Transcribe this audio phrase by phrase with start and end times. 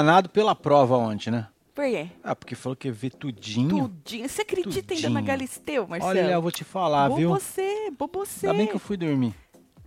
[0.00, 0.02] É.
[0.02, 1.46] Enganado pela prova ontem, né?
[1.74, 2.08] Por quê?
[2.24, 3.88] Ah, porque falou que ia ver tudinho.
[3.88, 4.28] Tudinho.
[4.28, 5.26] Você acredita ainda na Tudinho.
[5.26, 6.10] Galisteu, Marcelo?
[6.10, 7.28] Olha, eu vou te falar, Bom viu?
[7.30, 8.46] você, bom você.
[8.46, 9.34] Ainda bem que eu fui dormir.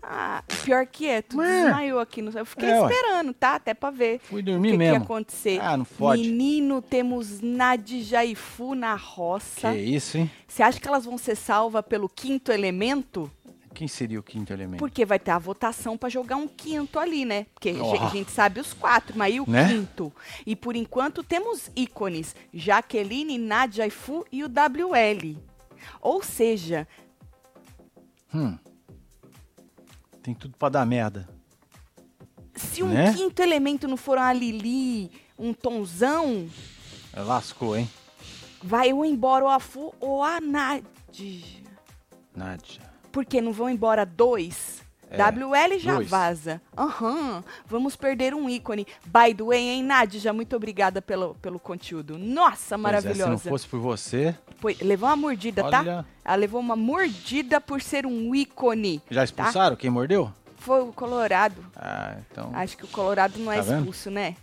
[0.06, 1.64] Ah, pior que é, tu Ué.
[1.64, 2.22] desmaiou aqui.
[2.22, 2.30] No...
[2.38, 3.56] Eu fiquei É, esperando, tá?
[3.56, 5.06] Até pra ver Fui o dormir que, que ia mesmo.
[5.06, 5.60] acontecer.
[5.62, 6.24] Ah, não fode.
[6.24, 9.72] Menino, temos Nadjaifu na roça.
[9.72, 10.30] Que isso, hein?
[10.48, 13.32] Você acha que elas vão ser salvas pelo quinto elemento?
[13.74, 14.80] Quem seria o quinto elemento?
[14.80, 17.46] Porque vai ter a votação pra jogar um quinto ali, né?
[17.54, 17.92] Porque a Oh.
[17.92, 19.68] gente- a gente sabe os quatro, mas e o Né?
[19.68, 20.14] quinto?
[20.46, 25.38] E por enquanto temos ícones: Jaqueline, Nadia Fu e o WL.
[26.02, 26.88] Ou seja,
[28.34, 28.58] Hum.
[30.24, 31.28] Tem tudo pra dar merda.
[32.56, 33.14] se um Né?
[33.14, 36.48] quinto elemento não for uma Lili, um Tonzão,
[37.14, 37.90] Lascou, hein?
[38.64, 41.64] vai ou embora o Afu ou a Nadia.
[42.36, 42.83] Nádia.
[43.14, 44.82] Porque não vão embora dois?
[45.10, 46.10] É, WL já dois.
[46.10, 46.60] vaza.
[46.76, 47.44] Aham.
[47.68, 48.88] Vamos perder um ícone.
[49.06, 50.34] By the way, hein, Nádia?
[50.34, 52.18] Muito obrigada pelo, pelo conteúdo.
[52.18, 53.22] Nossa, maravilhosa.
[53.22, 55.82] É, se não fosse por você, Foi- levou uma mordida, tá?
[55.82, 56.06] olha...
[56.26, 59.00] Ela levou uma mordida por ser um ícone.
[59.12, 60.34] Já expulsaram quem mordeu?
[60.58, 61.64] Foi o Colorado.
[61.76, 62.50] Ah, então...
[62.56, 63.78] Acho que o Colorado não é Tá vendo?
[63.80, 64.36] expulso, né?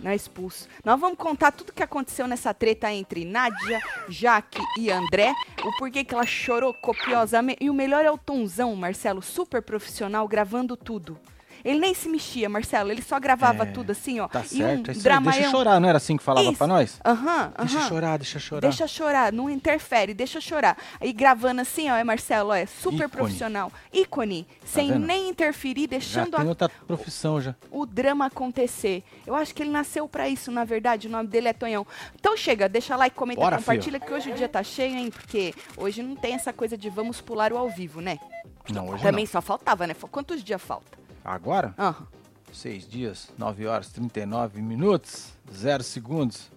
[0.00, 0.68] Não é expulso.
[0.84, 5.32] Nós vamos contar tudo que aconteceu nessa treta entre Nádia, Jaque e André.
[5.64, 7.64] O porquê que ela chorou copiosamente.
[7.64, 11.18] E o melhor é o Tonzão, Marcelo, super profissional, gravando tudo.
[11.66, 12.92] Ele nem se mexia, Marcelo.
[12.92, 14.28] Ele só gravava É, tudo assim, ó.
[14.28, 14.86] Tá e certo.
[14.88, 15.36] um é isso dramaião.
[15.40, 17.00] Deixa chorar, não era assim que falava pra nós?
[17.04, 18.60] Aham, Deixa chorar, deixa chorar.
[18.60, 20.76] Deixa chorar, não interfere, deixa chorar.
[21.00, 23.08] Aí gravando assim, ó, é Marcelo, ó, é super Ícone.
[23.10, 23.72] profissional.
[23.92, 25.06] Ícone, sem vendo?
[25.06, 27.54] nem interferir, Já deixando tem a outra profissão já.
[27.70, 29.02] o drama acontecer.
[29.26, 31.08] Eu acho que ele nasceu pra isso, na verdade.
[31.08, 31.84] O nome dele é Tonhão.
[32.14, 35.10] Então chega, deixa like, comenta, Bora, compartilha, que hoje o dia tá cheio, hein?
[35.10, 38.18] Porque hoje não tem essa coisa de vamos pular o ao vivo, né?
[38.72, 39.94] Não, hoje Também só faltava, né?
[40.12, 40.96] Quantos dias falta?
[41.26, 41.74] Agora?
[41.76, 42.06] Aham.
[42.52, 46.48] Seis dias, 9 horas, 39 minutos, 0 segundos.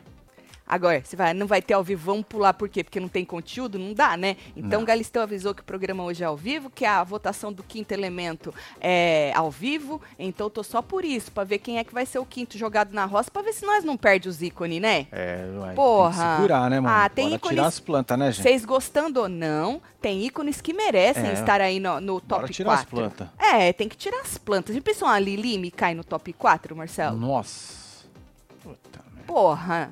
[0.69, 2.83] Agora, você vai, não vai ter ao vivo, vamos pular por quê?
[2.83, 3.79] Porque não tem conteúdo?
[3.79, 4.37] Não dá, né?
[4.55, 4.85] Então, Não.
[4.85, 8.53] Galisteu avisou que o programa hoje é ao vivo, que a votação do quinto elemento
[8.79, 9.99] é ao vivo.
[10.19, 12.55] Então, eu tô só por isso, pra ver quem é que vai ser o quinto
[12.55, 15.07] jogado na roça, pra ver se nós não perde os ícones, né?
[15.11, 16.11] É, uai, Porra.
[16.11, 16.95] tem que segurar, né, mano?
[16.95, 18.43] Ah, tem Bora ícones- tirar as plantas, né, gente?
[18.43, 21.33] Vocês gostando ou não, tem ícones que merecem É.
[21.33, 22.95] estar aí no, no top Bora tirar as 4.
[22.95, 23.27] plantas.
[23.39, 24.75] É, tem que tirar as plantas.
[24.75, 27.17] Já pensou uma Lili me cai no top 4, Marcelo?
[27.17, 27.88] Nossa.
[29.33, 29.91] Porra.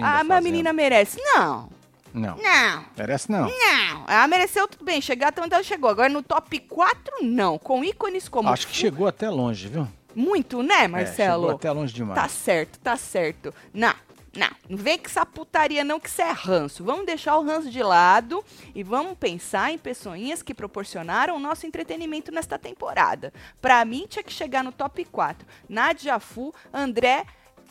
[0.00, 1.20] Ah, mas a menina merece.
[1.20, 1.68] Não,
[2.14, 2.36] Não.
[2.36, 2.84] não.
[2.96, 3.42] Merece não.
[3.48, 5.90] Não, ela mereceu tudo bem, chegar até onde ela chegou.
[5.90, 7.58] Agora no top 4, não.
[7.58, 8.48] Com ícones como.
[8.48, 9.86] Acho que chegou até longe, viu?
[10.14, 11.42] Muito, né, É, Marcelo?
[11.44, 12.20] chegou até longe demais.
[12.20, 13.54] Tá certo, tá certo.
[13.74, 13.92] Não,
[14.36, 14.48] não.
[14.68, 16.82] Não vem com essa putaria, não, que isso é ranço.
[16.82, 18.42] Vamos deixar o ranço de lado
[18.74, 23.32] e vamos pensar em pessoinhas que proporcionaram o nosso entretenimento nesta temporada.
[23.60, 25.46] Pra mim, tinha que chegar no top 4.
[25.68, 27.24] Nadia Fu, André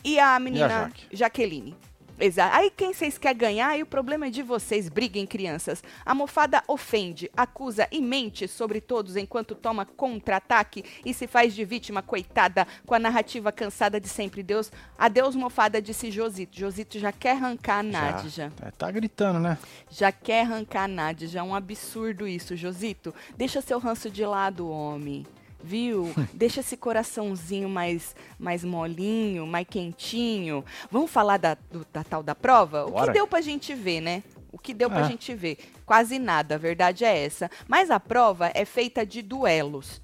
[0.04, 1.06] e a menina Jaque?
[1.12, 1.76] Jaqueline.
[2.20, 2.56] Exato.
[2.56, 4.88] Aí quem vocês querem ganhar, aí o problema é de vocês.
[4.88, 5.82] Briguem, crianças.
[6.04, 11.64] A mofada ofende, acusa e mente sobre todos enquanto toma contra-ataque e se faz de
[11.64, 14.42] vítima, coitada, com a narrativa cansada de sempre.
[14.42, 16.58] Deus, adeus, mofada, disse Josito.
[16.58, 18.52] Josito já quer arrancar a Nádia.
[18.62, 19.56] É, tá gritando, né?
[19.90, 21.28] Já quer arrancar a Nádia.
[21.28, 23.14] Já é um absurdo isso, Josito.
[23.36, 25.24] Deixa seu ranço de lado, homem.
[25.62, 26.12] Viu?
[26.32, 30.64] Deixa esse coraçãozinho mais, mais molinho, mais quentinho.
[30.90, 32.86] Vamos falar da, do- da tal da prova?
[32.86, 33.06] O Bora.
[33.06, 34.22] que deu pra gente ver, né?
[34.52, 35.04] O que deu pra É.
[35.04, 35.58] gente ver?
[35.84, 37.50] Quase nada, a verdade é essa.
[37.66, 40.00] Mas a prova é feita de duelos.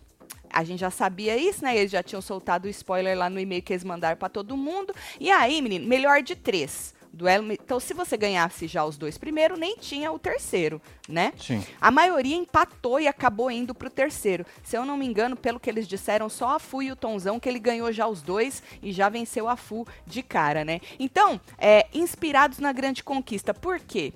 [0.51, 1.77] A gente já sabia isso, né?
[1.77, 4.95] Eles já tinham soltado o spoiler lá no e-mail que eles mandaram pra todo mundo.
[5.19, 6.95] E aí, menino, melhor de três.
[7.15, 7.53] Duelo.
[7.53, 11.33] Então, se você ganhasse já os dois primeiros, nem tinha o terceiro, né?
[11.39, 11.65] Sim.
[11.81, 14.45] A maioria empatou e acabou indo pro terceiro.
[14.63, 17.39] Se eu não me engano, pelo que eles disseram, só a Fu e o Tonzão
[17.39, 20.81] que ele ganhou já os dois e já venceu a Fu de cara, né?
[20.99, 23.55] Então, é, inspirados na grande conquista.
[23.55, 24.13] Por quê?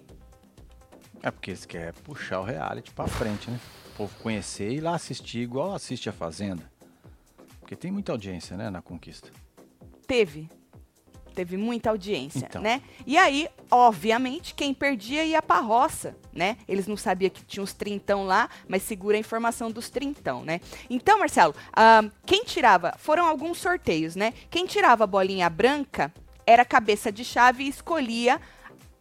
[1.22, 3.58] É porque eles querem puxar o reality pra frente, né?
[3.92, 6.70] O povo conhecer e ir lá assistir igual assiste a Fazenda.
[7.60, 9.30] Porque tem muita audiência, né, na conquista.
[10.06, 10.48] Teve.
[11.38, 12.60] Teve muita audiência, Então.
[12.60, 12.82] né?
[13.06, 16.56] E aí, obviamente, quem perdia ia pra roça, né?
[16.66, 20.60] Eles não sabiam que tinha os trintão lá, mas segura a informação dos trintão, né?
[20.90, 24.34] Então, Marcelo, ah, quem tirava, foram alguns sorteios, né?
[24.50, 26.12] Quem tirava a bolinha branca
[26.44, 28.40] era cabeça de chave e escolhia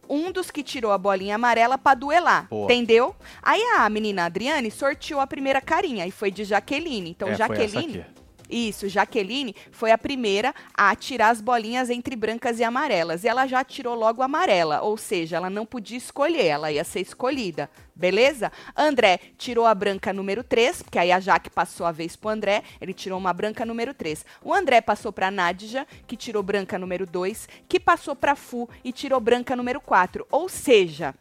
[0.07, 2.65] um dos que tirou a bolinha amarela pra duelar, Boa.
[2.65, 3.15] entendeu?
[3.41, 7.09] Aí a menina Adriane sorteou a primeira carinha e foi de Jaqueline.
[7.09, 8.05] Então, é, Jaqueline.
[8.49, 13.23] Isso, Jaqueline foi a primeira a tirar as bolinhas entre brancas e amarelas.
[13.23, 17.01] E ela já tirou logo amarela, ou seja, ela não podia escolher, ela ia ser
[17.01, 17.69] escolhida.
[17.95, 18.51] Beleza?
[18.75, 22.63] André tirou a branca número 3, porque aí a Jaque passou a vez pro André,
[22.79, 24.23] ele tirou uma branca número 3.
[24.43, 28.91] O André passou para Nádija, que tirou branca número 2, que passou para Fu e
[28.91, 30.27] tirou branca número 4.
[30.29, 31.15] Ou seja,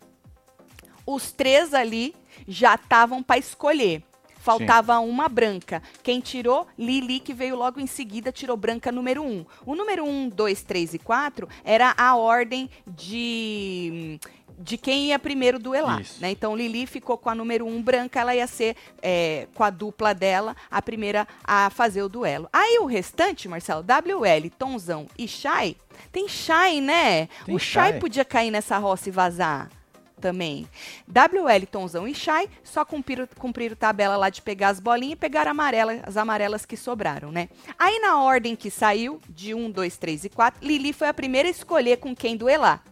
[1.06, 2.14] os três ali
[2.46, 4.02] já estavam para escolher.
[4.46, 5.08] Faltava Sim.
[5.08, 5.82] uma branca.
[6.04, 6.68] Quem tirou?
[6.78, 9.26] Lili, que veio logo em seguida, tirou branca número 1.
[9.26, 9.46] Um.
[9.66, 14.20] O número 1, 2, 3 e 4 era a ordem de
[14.58, 16.02] de quem ia primeiro duelar.
[16.18, 16.30] Né?
[16.30, 19.68] Então, Lili ficou com a número 1 um branca, ela ia ser é, com a
[19.68, 22.48] dupla dela a primeira a fazer o duelo.
[22.50, 25.76] Aí o restante, Marcelo, WL, Tonzão e Shai,
[26.10, 27.26] tem Shai, né?
[27.44, 29.68] Tem o Shai podia cair nessa roça e vazar
[30.20, 30.66] também.
[31.08, 35.46] WL, Tonzão e Shai só cumpriram, cumpriram tabela lá de pegar as bolinhas e pegar
[35.46, 37.48] amarela, as amarelas que sobraram, né?
[37.78, 41.48] Aí na ordem que saiu, de 1, 2, 3 e 4, Lili foi a primeira
[41.48, 42.82] a escolher com quem duelar.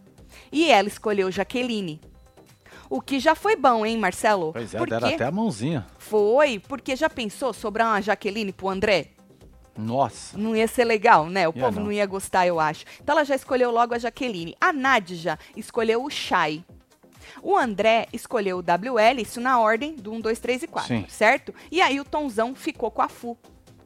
[0.51, 1.99] E ela escolheu Jaqueline.
[2.89, 4.53] O que já foi bom, hein, Marcelo?
[4.53, 5.85] Pois é, porque deram até a mãozinha.
[5.97, 9.09] Foi, porque já pensou sobrar uma Jaqueline pro André?
[9.77, 10.37] Nossa.
[10.37, 11.47] Não ia ser legal, né?
[11.47, 11.85] O ia povo não.
[11.87, 11.91] não.
[11.91, 12.85] ia gostar, eu acho.
[13.01, 14.55] Então ela já escolheu logo a Jaqueline.
[14.61, 16.63] A Nadja escolheu o Shai.
[17.41, 21.05] O André escolheu o WL, isso na ordem do 1, 2, 3 e 4, Sim.
[21.07, 21.53] certo?
[21.71, 23.37] E aí o Tonzão ficou com a Fu.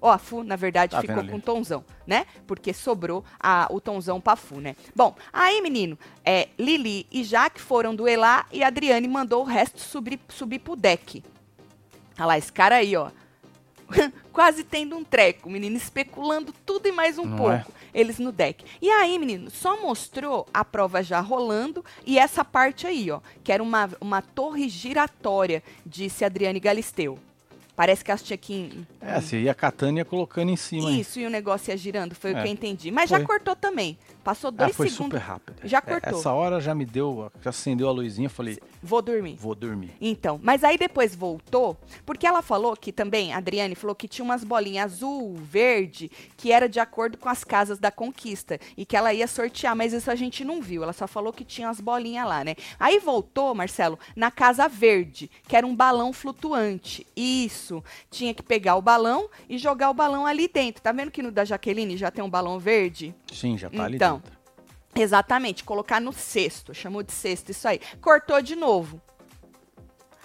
[0.01, 2.25] Ó, a Fu, na verdade, tá ficou com o Tonzão, né?
[2.47, 4.75] Porque sobrou a, o Tonzão pra Fu, né?
[4.95, 9.79] Bom, aí, menino, é, Lili e Jaque foram duelar e a Adriane mandou o resto
[9.79, 11.23] subir, subir pro deck.
[12.17, 13.11] Olha lá, esse cara aí, ó.
[14.31, 17.53] quase tendo um treco, menino, especulando tudo e mais um Não pouco.
[17.53, 17.65] É?
[17.93, 18.63] Eles no deck.
[18.81, 23.51] E aí, menino, só mostrou a prova já rolando e essa parte aí, ó, que
[23.51, 27.17] era uma, uma torre giratória, disse Adriane Galisteu.
[27.79, 28.85] Parece que elas tinham que.
[28.99, 30.91] É, você ia catando e ia colocando em cima.
[30.91, 32.33] Isso, e o negócio ia girando, foi é.
[32.33, 32.91] o que eu entendi.
[32.91, 33.17] Mas foi.
[33.17, 33.97] já cortou também.
[34.23, 35.19] Passou dois ah, foi segundos.
[35.19, 35.55] super rápido.
[35.63, 36.19] Já é, cortou.
[36.19, 38.59] Essa hora já me deu, já acendeu a luzinha, eu falei.
[38.83, 39.35] Vou dormir.
[39.37, 39.91] Vou dormir.
[39.99, 44.23] Então, mas aí depois voltou, porque ela falou que também, a Adriane falou que tinha
[44.23, 48.59] umas bolinhas azul, verde, que era de acordo com as casas da conquista.
[48.75, 50.83] E que ela ia sortear, mas isso a gente não viu.
[50.83, 52.55] Ela só falou que tinha as bolinhas lá, né?
[52.79, 57.05] Aí voltou, Marcelo, na casa verde, que era um balão flutuante.
[57.15, 57.83] Isso.
[58.09, 60.81] Tinha que pegar o balão e jogar o balão ali dentro.
[60.81, 63.13] Tá vendo que no da Jaqueline já tem um balão verde?
[63.31, 64.18] Sim, já tá então, ali dentro.
[64.95, 67.79] Exatamente, colocar no cesto, chamou de cesto isso aí.
[68.01, 69.01] Cortou de novo.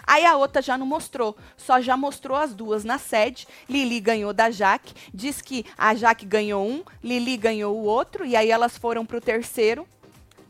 [0.07, 3.47] Aí a outra já não mostrou, só já mostrou as duas na sede.
[3.67, 8.35] Lili ganhou da Jaque, diz que a Jaque ganhou um, Lili ganhou o outro, e
[8.35, 9.87] aí elas foram pro terceiro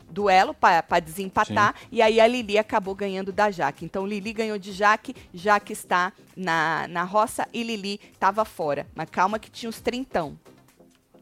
[0.08, 1.86] duelo para desempatar, Sim.
[1.92, 3.84] e aí a Lili acabou ganhando da Jaque.
[3.84, 8.86] Então Lili ganhou de Jaque, Jaque está na, na roça e Lili estava fora.
[8.94, 10.38] Mas calma que tinha os trintão.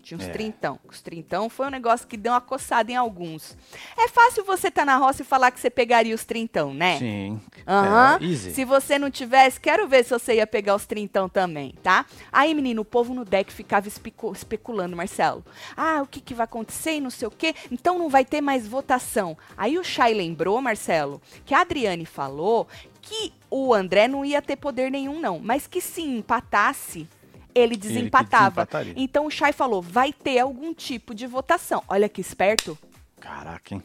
[0.05, 0.29] Tinha uns é.
[0.29, 0.79] trintão.
[0.87, 3.57] Os trintão foi um negócio que deu uma coçada em alguns.
[3.97, 6.99] É fácil você estar tá na roça e falar que você pegaria os trintão, né?
[6.99, 7.41] Sim.
[7.67, 8.35] Uhum.
[8.35, 12.05] É, se você não tivesse, quero ver se você ia pegar os trintão também, tá?
[12.31, 15.43] Aí, menino, o povo no deck ficava especulando, Marcelo.
[15.75, 17.55] Ah, o que, que vai acontecer e não sei o quê.
[17.73, 19.39] Então não vai ter mais votação.
[19.57, 22.69] Aí o Chay lembrou, Marcelo, que a Adriane falou
[23.01, 25.39] que o André não ia ter poder nenhum, não.
[25.39, 27.09] Mas que se empatasse,
[27.55, 28.69] ele desempatava.
[28.81, 31.83] Ele então o Chay falou: vai ter algum tipo de votação.
[31.89, 32.77] Olha que esperto.
[33.21, 33.83] Caraca, hein?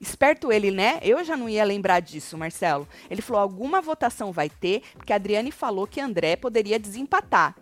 [0.00, 1.00] Esperto ele, né?
[1.02, 2.86] Eu já não ia lembrar disso, Marcelo.
[3.10, 7.56] Ele falou: alguma votação vai ter, porque a Adriane falou que André poderia desempatar.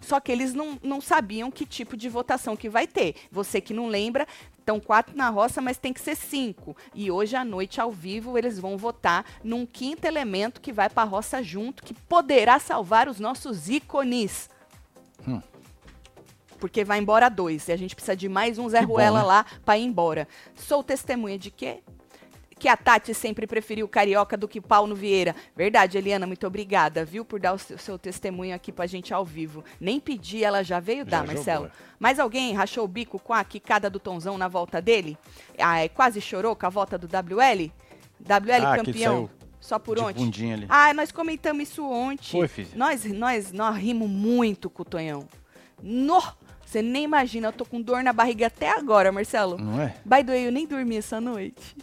[0.00, 3.16] Só que eles não, não sabiam que tipo de votação que vai ter.
[3.32, 4.26] Você que não lembra,
[4.66, 6.76] estão quatro na roça, mas tem que ser cinco.
[6.92, 11.04] E hoje à noite, ao vivo, eles vão votar num quinto elemento que vai para
[11.04, 14.50] a roça junto, que poderá salvar os nossos ícones.
[15.26, 15.40] Hum.
[16.58, 17.68] Porque vai embora dois.
[17.68, 19.28] E a gente precisa de mais um Zé que Ruela bom, né?
[19.28, 20.26] lá para ir embora.
[20.56, 21.80] Sou testemunha de quê?
[22.58, 25.34] Que a Tati sempre preferiu Carioca do que Paulo Vieira.
[25.54, 29.24] Verdade, Eliana, muito obrigada, viu, por dar o seu, seu testemunho aqui pra gente ao
[29.24, 29.62] vivo.
[29.78, 31.70] Nem pedi, ela já veio já dar, Marcelo.
[31.98, 35.18] Mais alguém rachou o bico com a quicada do Tonzão na volta dele?
[35.58, 37.70] Ah, é, quase chorou com a volta do WL?
[38.20, 39.30] WL ah, campeão.
[39.60, 40.30] Só por ontem?
[40.68, 42.38] Ah, nós comentamos isso ontem.
[42.38, 42.68] Foi, filho.
[42.74, 45.28] Nós, nós, nós rimos muito com o Tonhão.
[45.82, 46.22] No!
[46.64, 49.56] Você nem imagina, eu tô com dor na barriga até agora, Marcelo.
[49.56, 49.94] Não é?
[50.04, 51.76] By the way, eu nem dormi essa noite.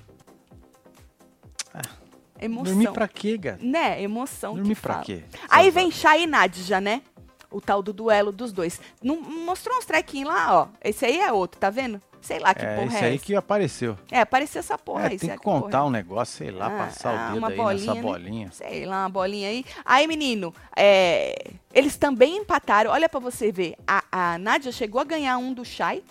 [2.40, 2.74] Emoção.
[2.74, 3.58] Dormir pra quê, cara?
[3.62, 4.56] Né, emoção.
[4.56, 5.06] Dormir pra fala.
[5.06, 5.24] quê?
[5.50, 7.02] Aí vem Shai e Nadja, né?
[7.50, 8.82] O tal do duelo dos dois.
[9.02, 10.68] Não, mostrou uns trequinhos lá, ó.
[10.84, 12.02] Esse aí é outro, tá vendo?
[12.20, 13.25] Sei lá que é porra isso é aí essa.
[13.25, 13.98] que apareceu.
[14.10, 15.10] É, apareceu essa porra É, aí.
[15.12, 15.82] tem será que porra contar é?
[15.84, 18.02] um negócio, sei lá, Ah, passar ah, o dedo uma aí bolinha, nessa né?
[18.02, 18.50] bolinha.
[18.54, 19.66] Sei lá, uma bolinha aí.
[19.86, 22.92] Aí, menino, é, eles também empataram.
[22.92, 23.75] Olha pra você ver.
[23.86, 26.02] A, a Nádia chegou a ganhar um do Shai.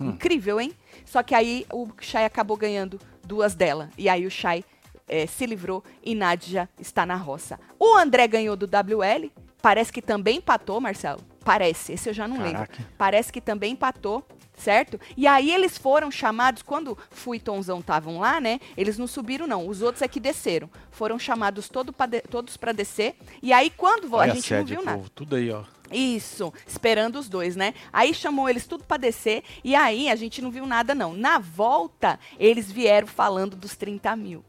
[0.00, 0.10] Hum.
[0.10, 0.72] Incrível, hein?
[1.04, 3.90] Só que aí o Shai acabou ganhando duas dela.
[3.98, 4.64] E aí o Shai
[5.08, 7.58] é, se livrou e Nádia está na roça.
[7.78, 9.30] O André ganhou do WL.
[9.60, 11.20] Parece que também empatou, Marcelo.
[11.42, 11.92] Parece.
[11.94, 12.52] Esse eu já não lembro.
[12.52, 12.86] Caraca.
[12.98, 15.00] Parece que também empatou, certo?
[15.16, 18.60] E aí eles foram chamados, quando Fu e Tonzão estavam lá, né?
[18.76, 19.66] Eles não subiram, não.
[19.66, 20.68] Os outros é que desceram.
[20.90, 23.16] Foram chamados todo pra de- todos para descer.
[23.42, 24.98] E aí, quando vo- a Olha gente não sede, viu nada.
[24.98, 25.64] povo, tudo aí, ó.
[25.90, 27.72] Isso, esperando os dois, né?
[27.92, 31.12] Aí chamou eles tudo pra descer e aí a gente não viu nada, não.
[31.14, 34.44] Na volta, eles vieram falando dos 30 mil.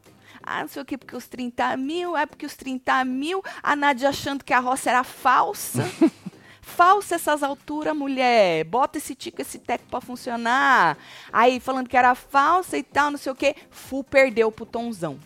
[0.46, 3.75] Ah, não sei o que, porque os 30 mil, é porque os 30 mil, a
[3.75, 5.84] Nádia achando que a roça era falsa.
[6.62, 8.64] falsa essas alturas, mulher.
[8.66, 10.98] Bota esse tico, esse teco pra funcionar.
[11.34, 13.56] Aí falando que era falsa e tal, não sei o que.
[13.72, 15.20] Fu perdeu pro Tonzão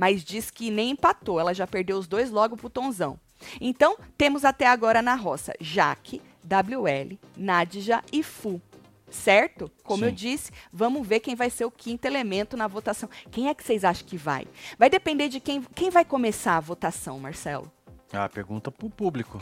[0.00, 3.20] mas diz que nem empatou, ela já perdeu os dois logo pro Tonzão.
[3.60, 8.62] Então, temos até agora na roça Jaque, WL, Nadja e Fu.
[9.10, 9.70] Certo?
[9.82, 10.14] Como eu Sim.
[10.14, 13.08] disse, vamos ver quem vai ser o quinto elemento na votação.
[13.30, 14.46] Quem é que vocês acham que vai?
[14.78, 17.70] Vai depender de quem, quem vai começar a votação, Marcelo.
[18.12, 19.40] Ah, pergunta pro público.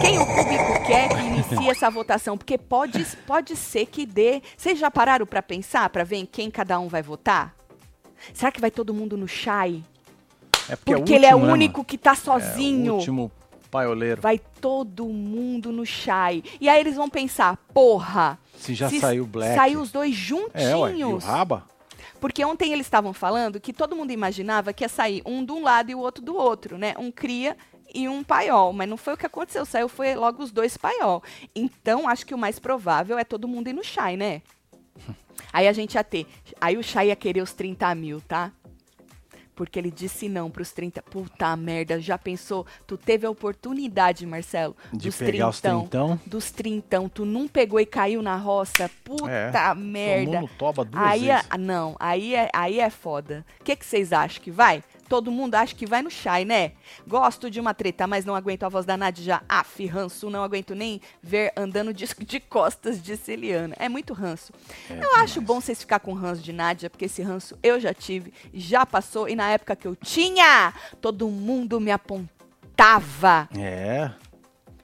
[0.00, 2.38] Quem o público quer que inicie essa votação?
[2.38, 4.42] Porque pode, pode ser que dê.
[4.56, 7.54] Vocês já pararam para pensar, para ver em quem cada um vai votar?
[8.32, 9.82] Será que vai todo mundo no Chai?
[10.68, 12.20] É porque, Porque é o ele é o último, né, único que tá mano?
[12.20, 12.92] É, sozinho.
[12.94, 13.32] o último
[13.70, 14.20] paioleiro.
[14.20, 16.42] Vai todo mundo no Chai.
[16.60, 18.38] E aí eles vão pensar, porra.
[18.56, 19.54] Se já se saiu o Black.
[19.54, 20.14] Saiu os dois
[20.54, 20.90] É, ué.
[20.90, 21.24] E o juntinhos.
[21.24, 21.64] Raba?
[22.20, 25.62] Porque ontem eles estavam falando que todo mundo imaginava que ia sair um de um
[25.62, 26.94] lado e o outro do outro, né?
[26.98, 27.56] Um cria
[27.94, 28.72] e um paiol.
[28.72, 29.64] Mas não foi o que aconteceu.
[29.64, 31.22] Saiu foi logo os dois paiol.
[31.54, 34.42] Então, acho que o mais provável é todo mundo ir no Chai, né?
[35.52, 36.26] Aí a gente ia ter.
[36.60, 38.52] Aí o Chai ia querer os 30 mil, tá?
[39.58, 41.02] Porque ele disse não pros 30.
[41.02, 42.64] Puta merda, já pensou?
[42.86, 45.80] Tu teve a oportunidade, Marcelo, De dos pegar os trintão.
[45.80, 46.20] trintão.
[46.24, 47.08] Dos trintão.
[47.08, 48.88] Tu não pegou e caiu na roça.
[49.02, 50.26] Puta É, merda.
[50.26, 51.48] Tomou no toba duas Aí é, vezes.
[51.50, 53.44] ah, não, aí é, aí é foda.
[53.60, 54.80] O que que vocês acham que vai?
[55.08, 56.72] Todo mundo acha que vai no Shai, né?
[57.06, 59.42] Gosto de uma treta, mas não aguento a voz da Nádia.
[59.48, 63.74] Af, ranço, não aguento nem ver andando de, de costas de Celiana.
[63.78, 64.52] É muito ranço.
[64.90, 65.22] É eu demais.
[65.22, 68.84] acho bom vocês ficar com ranço de Nádia, porque esse ranço eu já tive, já
[68.84, 73.48] passou, e na época que eu tinha, todo mundo me apontava.
[73.56, 74.10] É,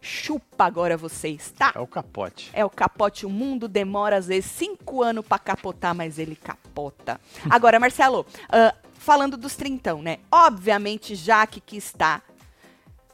[0.00, 1.72] Chupa agora vocês, tá?
[1.74, 2.50] é o capote.
[2.52, 7.18] É o capote, o mundo demora às vezes cinco anos pra capotar, mas ele capota.
[7.48, 10.18] Agora, Marcelo, ah, falando dos trintão, né?
[10.32, 12.22] Obviamente, Jaque que está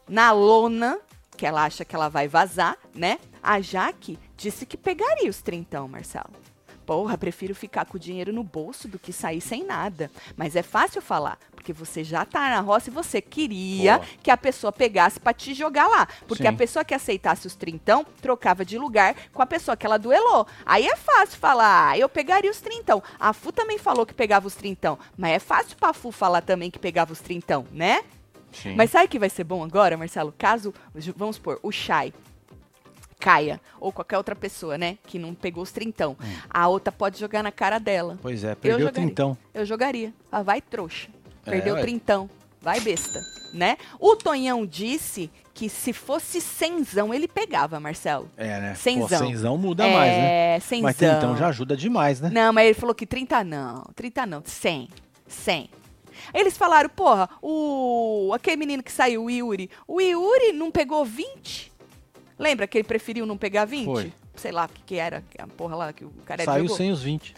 [0.09, 0.99] na lona,
[1.37, 3.19] que ela acha que ela vai vazar, né?
[3.43, 6.31] A Jaque disse que pegaria os trintão, Marcelo.
[6.87, 10.11] Porra, prefiro ficar com o dinheiro no bolso do que sair sem nada.
[10.37, 14.09] Mas é fácil falar, porque você já tá na roça e você queria Boa.
[14.23, 16.09] que a pessoa pegasse pra te jogar lá.
[16.27, 16.49] Porque Sim.
[16.49, 20.47] a pessoa que aceitasse os trintão trocava de lugar com a pessoa que ela duelou.
[20.65, 23.03] Aí é fácil falar, ah, eu pegaria os trintão.
[23.19, 26.71] A Fu também falou que pegava os trintão, mas é fácil pra Fu falar também
[26.71, 28.03] que pegava os trintão, né?
[28.53, 28.75] Sim.
[28.75, 30.35] Mas sabe o que vai ser bom agora, Marcelo?
[30.39, 30.73] Caso,
[31.15, 32.11] vamos supor, o Shai
[33.19, 36.37] caia, ou qualquer outra pessoa, né, que não pegou os trintão, Hum.
[36.49, 38.19] a outra pode jogar na cara dela.
[38.23, 38.93] Pois é, perdeu o jogaria.
[39.07, 39.37] trintão.
[39.53, 40.15] Eu jogaria.
[40.33, 41.11] Ah, vai trouxa.
[41.47, 41.81] É, Perdeu ué.
[41.81, 42.29] trintão.
[42.63, 43.79] Vai besta, né?
[43.99, 48.29] O Tonhão disse que se fosse cenzão, ele pegava, Marcelo.
[48.37, 48.75] É, né?
[48.75, 49.19] Cenzão.
[49.21, 50.57] Pô, cenzão muda mais, né?
[50.57, 50.83] É, cenzão.
[50.83, 52.29] Mas trintão já ajuda demais, né?
[52.31, 53.85] Não, mas ele falou que 30 não.
[53.95, 54.43] 30 não.
[54.45, 54.89] 100.
[55.27, 55.71] 100.
[56.35, 59.71] Eles falaram, porra, o aquele menino que saiu, o Yuri.
[59.89, 61.73] O Yuri não pegou 20?
[62.39, 63.85] Lembra que ele preferiu não pegar 20?
[63.87, 64.13] Foi.
[64.35, 66.77] Sei lá o que, que era, a porra lá que o cara Saiu jogou.
[66.77, 67.35] sem os 20.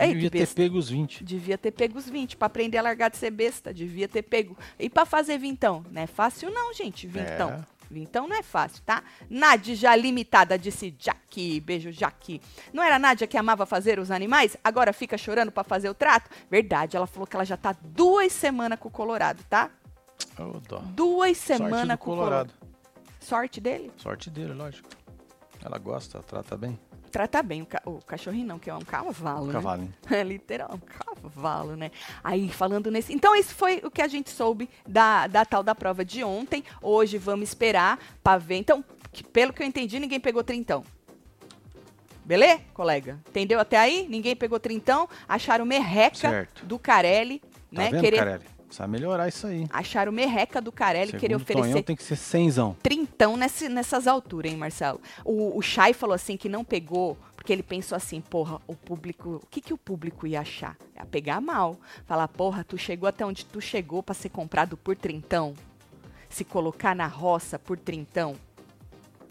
[0.00, 1.24] Ei, Devia ter pego os 20.
[1.24, 3.72] Devia ter pego os 20 pra aprender a largar de ser besta.
[3.72, 4.56] Devia ter pego.
[4.78, 5.84] E pra fazer vintão?
[5.90, 7.06] Não é fácil, não, gente.
[7.06, 7.50] Vintão.
[7.50, 7.80] É.
[7.90, 9.02] Vintão não é fácil, tá?
[9.28, 11.60] Nádia limitada, disse Jaque.
[11.60, 12.40] Beijo, Jaque.
[12.72, 14.56] Não era a Nádia que amava fazer os animais?
[14.62, 16.30] Agora fica chorando pra fazer o trato?
[16.48, 19.70] Verdade, ela falou que ela já tá duas semanas com o Colorado, tá?
[20.38, 20.78] Ô, dó.
[20.78, 22.52] Duas semanas com o Colorado.
[22.52, 22.70] Colorado.
[23.18, 23.90] Sorte dele?
[23.96, 24.88] Sorte dele, lógico.
[25.62, 26.78] Ela gosta, trata bem.
[27.10, 29.52] Trata bem o, ca- o cachorrinho, não, que é um cavalo, né?
[29.52, 29.94] Cavalinho.
[30.10, 30.78] É literal, um
[31.22, 31.90] cavalo, né?
[32.22, 33.12] Aí, falando nesse.
[33.12, 36.62] Então, isso foi o que a gente soube da, da tal da prova de ontem.
[36.80, 38.56] Hoje vamos esperar pra ver.
[38.56, 40.84] Então, que- pelo que eu entendi, ninguém pegou trintão.
[42.24, 43.18] Beleza, colega?
[43.28, 44.06] Entendeu até aí?
[44.08, 45.08] Ninguém pegou trintão.
[45.28, 46.64] Acharam merreca Certo.
[46.64, 47.90] do Carelli, Tá né?
[47.90, 48.44] vendo, Querer, Carelli?
[48.70, 49.66] Precisa melhorar isso aí.
[49.72, 52.76] acharam merreca do Carelli, Segundo querer o Tonhão, oferecer tem que ser cenzão.
[52.80, 55.00] trintão nesse, nessas alturas, hein, Marcelo?
[55.24, 59.40] O, o Chay falou assim que não pegou Porque ele pensou assim, porra, o público,
[59.42, 60.76] o que, que o público ia achar?
[60.94, 61.76] Ia pegar mal.
[62.06, 65.54] Falar, porra, tu chegou até onde tu chegou para ser comprado por trintão?
[66.28, 68.36] Se colocar na roça por trintão?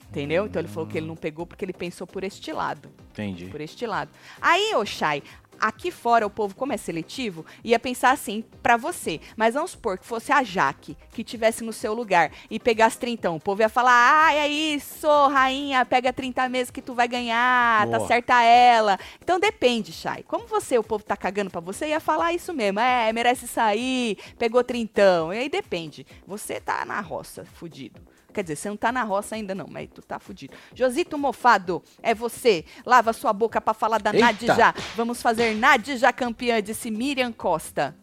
[0.10, 0.48] Entendeu?
[0.48, 2.90] Então ele falou que ele não pegou porque ele pensou por este lado.
[3.12, 3.46] Entendi.
[3.46, 4.10] Por este lado.
[4.42, 5.22] Aí, Oxai,
[5.60, 9.20] aqui fora o povo, como é seletivo, ia pensar assim para você.
[9.36, 13.36] Mas vamos supor que fosse a Jaque que tivesse no seu lugar e pegasse trintão.
[13.36, 17.88] O povo ia falar: ah, é isso, rainha, pega 30 meses que tu vai ganhar,
[17.90, 18.08] tá Boa.
[18.08, 18.98] certa ela.
[19.22, 20.24] Então depende, Chay.
[20.24, 22.80] Como você, o povo tá cagando pra você, ia falar isso mesmo.
[22.80, 25.34] É, merece sair, pegou trintão.
[25.34, 26.06] E aí depende.
[26.26, 28.02] Você tá na roça, fudido.
[28.34, 30.54] Quer dizer, você não tá na roça ainda não, mas tu tá fudido.
[30.74, 32.66] Josito Mofado, é você.
[32.86, 34.26] Lava sua boca pra falar da Eita.
[34.26, 34.74] Nadja.
[34.96, 37.96] Vamos fazer Nadja campeã, disse Miriam Costa.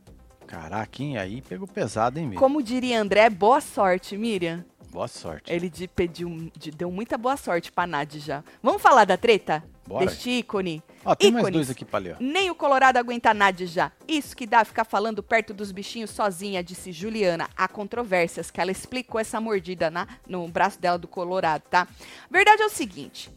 [0.46, 1.18] Caraca, hein?
[1.18, 2.40] Aí pegou pesado, hein, Miriam?
[2.40, 4.64] Como diria André, boa sorte, Miriam.
[4.90, 5.52] Boa sorte.
[5.52, 8.42] Ele de- pediu, de- deu muita boa sorte pra Nadja.
[8.62, 9.62] Vamos falar da treta?
[9.86, 10.06] Bora.
[10.06, 10.82] Deste ícone?
[11.04, 12.16] Ó, tem mais dois aqui pra ler.
[12.18, 13.92] Nem o Colorado aguenta Nadja.
[14.08, 17.48] Isso que dá ficar falando perto dos bichinhos sozinha, disse Juliana.
[17.56, 21.86] Há controvérsias que ela explicou essa mordida na, no braço dela do Colorado, tá?
[22.30, 23.30] Verdade é o seguinte.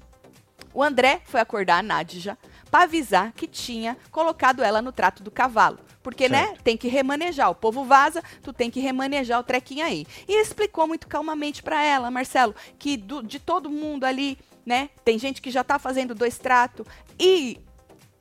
[0.73, 2.37] O André foi acordar a Nadja
[2.69, 5.79] pra avisar que tinha colocado ela no trato do cavalo.
[6.01, 6.63] Porque, né, Certo.
[6.63, 7.49] tem que remanejar.
[7.49, 10.05] O povo vaza, tu tem que remanejar o trequinho aí.
[10.27, 15.19] E explicou muito calmamente pra ela, Marcelo, que do- de todo mundo ali, né, tem
[15.19, 16.85] gente que já tá fazendo dois tratos.
[17.19, 17.59] E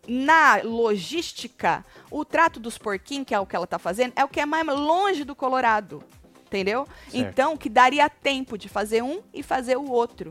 [0.07, 4.29] na logística, o trato dos porquinhos, que é o que ela tá fazendo, é o
[4.29, 6.03] que é mais longe do Colorado.
[6.47, 6.87] Entendeu?
[7.11, 7.15] Certo.
[7.15, 10.31] Então, que daria tempo de fazer um e fazer o outro.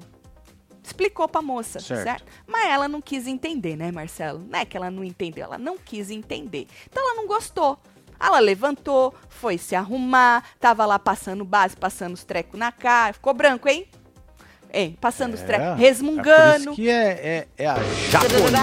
[0.88, 2.04] Explicou pra moça, Certo.
[2.04, 2.24] certo?
[2.48, 4.40] Mas ela não quis entender, né, Marcelo?
[4.50, 6.66] Não é que ela não entendeu, ela não quis entender.
[6.90, 7.78] Então ela não gostou.
[8.18, 13.12] Ela levantou, foi se arrumar, tava lá passando base, passando os trecos na cara.
[13.14, 13.86] Ficou branco, hein?
[14.74, 14.98] Hein?
[15.00, 16.64] Passando os trecos, É por resmungando.
[16.72, 17.76] isso que é, é, é a
[18.10, 18.58] japonesa.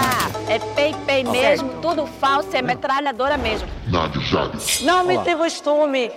[0.49, 1.81] É pei-pei Ó, mesmo, certo.
[1.81, 3.67] tudo falso, é metralhadora mesmo.
[3.87, 4.81] Nádia Jales.
[4.81, 6.11] Não me tem costume.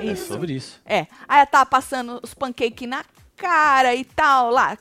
[0.00, 0.28] É Isso.
[0.28, 0.80] sobre isso.
[0.86, 1.00] É.
[1.28, 3.04] Aí ela tava passando os pancakes na
[3.38, 4.76] cara e tal, lá.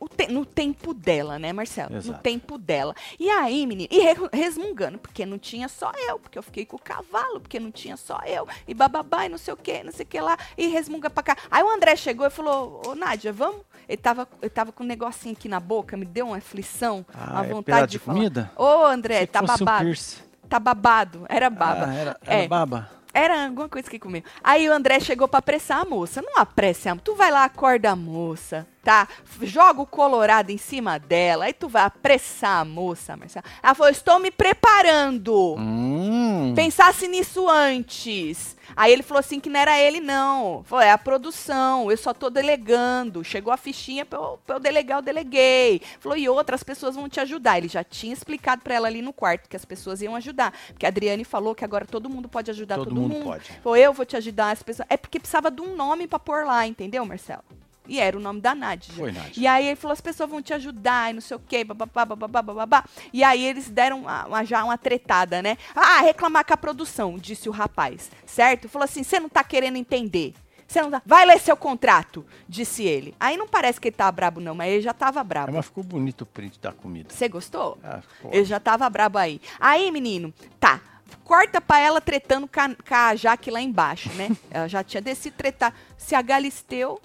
[0.00, 1.90] O te- no tempo dela, né, Marcelo?
[1.92, 2.20] No Exato.
[2.22, 2.92] tempo dela.
[3.20, 6.74] E aí, menina, e re- resmungando, porque não tinha só eu, porque eu fiquei com
[6.74, 9.92] o cavalo, porque não tinha só eu, e bababá, e não sei o que, não
[9.92, 11.36] sei o que lá, e resmunga pra cá.
[11.48, 13.60] Aí o André chegou e falou, ô Nádia, vamos?
[13.88, 17.30] Ele tava, ele tava com um negocinho aqui na boca, me deu uma aflição, Ah,
[17.34, 18.50] uma é vontade de comida?
[18.56, 19.84] Ô, André, tá um babado.
[19.84, 20.20] piercing.
[20.48, 21.26] tá babado.
[21.28, 21.86] Era baba.
[21.86, 22.48] Ah, era, era É.
[22.48, 22.90] baba.
[23.14, 24.22] Era alguma coisa que comeu.
[24.42, 26.22] Aí o André chegou pra apressar a moça.
[26.22, 29.08] Não apresse a Tu vai lá, acorda a moça, tá?
[29.42, 31.44] Joga o colorado em cima dela.
[31.44, 33.44] Aí tu vai apressar a moça, Marcelo.
[33.62, 35.54] Ela falou: Estou me preparando.
[35.58, 36.52] Hum.
[36.54, 38.56] Pensasse nisso antes.
[38.76, 40.62] Aí ele falou assim que não era ele, não.
[40.64, 43.24] Falou, é a produção, eu só tô delegando.
[43.24, 45.82] Chegou a fichinha pra eu, pra eu delegar, eu deleguei.
[46.00, 47.58] Falou, e outras pessoas vão te ajudar.
[47.58, 50.52] Ele já tinha explicado pra ela ali no quarto que as pessoas iam ajudar.
[50.68, 53.52] Porque a Adriane falou que agora todo mundo pode ajudar todo, Todo mundo pode.
[53.62, 54.86] Falou, eu vou te ajudar, as pessoas.
[54.88, 57.42] É porque precisava de um nome pra pôr lá, entendeu, Marcelo?
[57.88, 58.94] E era o nome da Nádia.
[58.94, 59.32] Foi, Nádia.
[59.42, 62.04] E aí ele falou, as pessoas vão te ajudar e não sei o quê, bababá,
[62.04, 62.84] bababá, bababá.
[63.12, 65.58] E aí eles deram uma- uma- já uma tretada, né?
[65.74, 68.68] Ah, reclamar com a produção, disse o rapaz, certo?
[68.68, 70.32] Falou assim, você não tá querendo entender.
[70.68, 71.02] Você não tá...
[71.04, 73.14] Vai ler seu contrato, disse ele.
[73.20, 75.52] Aí não parece que ele tava brabo não, mas ele já tava É, brabo.
[75.52, 77.12] mas ficou bonito o print da comida.
[77.12, 77.76] Você gostou?
[77.84, 79.38] Ah, ficou Eu já tava brabo aí.
[79.60, 80.80] Aí, menino, tá.
[81.24, 84.30] Corta pra ela tretando com a, com a Jaque lá embaixo, né?
[84.50, 85.74] ela já tinha descido tretar.
[85.98, 86.98] Se a Galisteu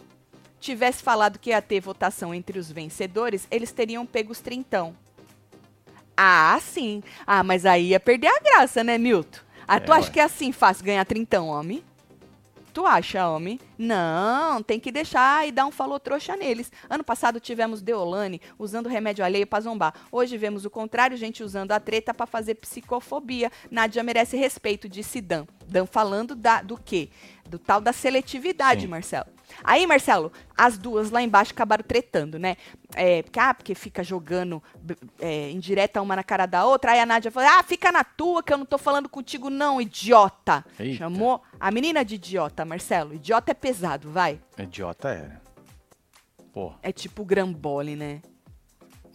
[0.59, 4.95] tivesse falado que ia ter votação entre os vencedores, eles teriam pego os trintão.
[6.15, 7.03] Ah, sim.
[7.25, 9.39] Ah, mas aí ia perder a graça, né, Milton?
[9.67, 10.11] Ah, tu É, acha ué.
[10.11, 11.83] que é assim fácil ganhar trintão, homem?
[12.73, 13.59] Tu acha, homem?
[13.77, 16.71] Não, tem que deixar e dar um falou trouxa neles.
[16.87, 19.93] Ano passado tivemos Deolane usando remédio alheio pra zombar.
[20.11, 23.51] Hoje vemos o contrário, gente usando a treta pra fazer psicofobia.
[23.71, 25.45] Nádia merece respeito, disse Dan.
[25.67, 27.09] Dan falando da, do quê?
[27.49, 28.87] Do tal da seletividade, Sim.
[28.87, 29.27] Marcelo.
[29.63, 32.57] Aí, Marcelo, as duas lá embaixo acabaram tretando, né?
[32.95, 34.61] É, porque, ah, porque fica jogando
[35.19, 36.91] é, indireta uma na cara da outra.
[36.91, 39.81] Aí a Nádia falou: Ah, fica na tua, que eu não tô falando contigo, não,
[39.81, 40.65] idiota.
[40.79, 40.97] Eita.
[40.97, 43.13] Chamou a menina de idiota, Marcelo.
[43.13, 44.39] Idiota é pesado, vai.
[44.57, 45.47] Idiota é.
[46.53, 48.21] Pô, É tipo grambole, né?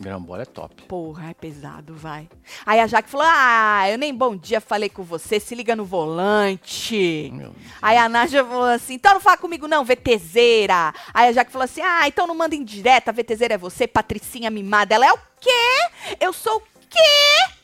[0.03, 0.83] Grambola é top.
[0.83, 2.29] Porra, é pesado, vai.
[2.67, 5.85] Aí a Jaque falou: Ah, eu nem bom dia falei com você, se liga no
[5.85, 7.33] volante.
[7.81, 10.93] Aí a Nádia falou assim: então não fala comigo não, VTZera.
[11.15, 14.51] Aí a Jaque falou assim: ah, então não manda em direta, VTZera é você, Patricinha
[14.51, 14.95] mimada.
[14.95, 16.17] Ela é o quê?
[16.21, 17.62] Eu sou o quê?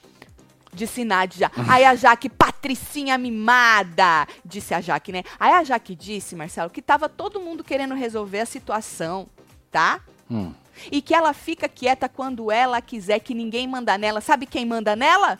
[0.72, 1.50] Disse Nádia.
[1.68, 4.28] Aí a Jaque, Patricinha mimada.
[4.44, 5.24] Disse a Jaque, né?
[5.38, 9.26] Aí a Jaque disse, Marcelo, que tava todo mundo querendo resolver a situação,
[9.72, 10.00] tá?
[10.30, 10.52] Hum.
[10.90, 14.20] E que ela fica quieta quando ela quiser, que ninguém manda nela.
[14.20, 15.38] Sabe quem manda nela?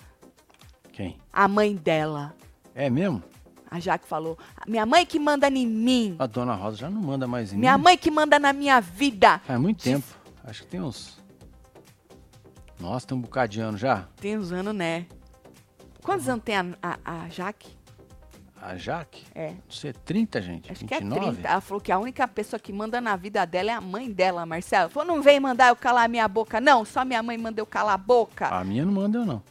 [0.93, 1.17] Quem?
[1.33, 2.35] A mãe dela.
[2.75, 3.23] É mesmo?
[3.71, 6.17] A Jaque falou: Minha mãe que manda em mim.
[6.19, 7.85] A dona Rosa já não manda mais em Minha mim.
[7.85, 9.39] mãe que manda na minha vida.
[9.41, 10.07] Faz muito tempo.
[10.45, 11.19] Acho que tem uns.
[12.81, 14.09] Nossa, tem um bocado de ano já.
[14.17, 15.07] Tem uns anos, né?
[16.03, 17.77] Quantos anos tem a, a, a Jaque?
[18.61, 19.25] A Jaque?
[19.35, 19.51] É.
[19.51, 20.73] Não sei, 30, gente?
[20.73, 21.21] Acho 29?
[21.21, 21.49] que é 30.
[21.49, 24.45] Ela falou que a única pessoa que manda na vida dela é a mãe dela,
[24.45, 24.83] Marcelo.
[24.83, 26.61] Ela falou, não vem mandar eu calar minha boca.
[26.61, 28.49] Não, só minha mãe manda eu calar a boca.
[28.49, 29.43] A minha não manda eu, não.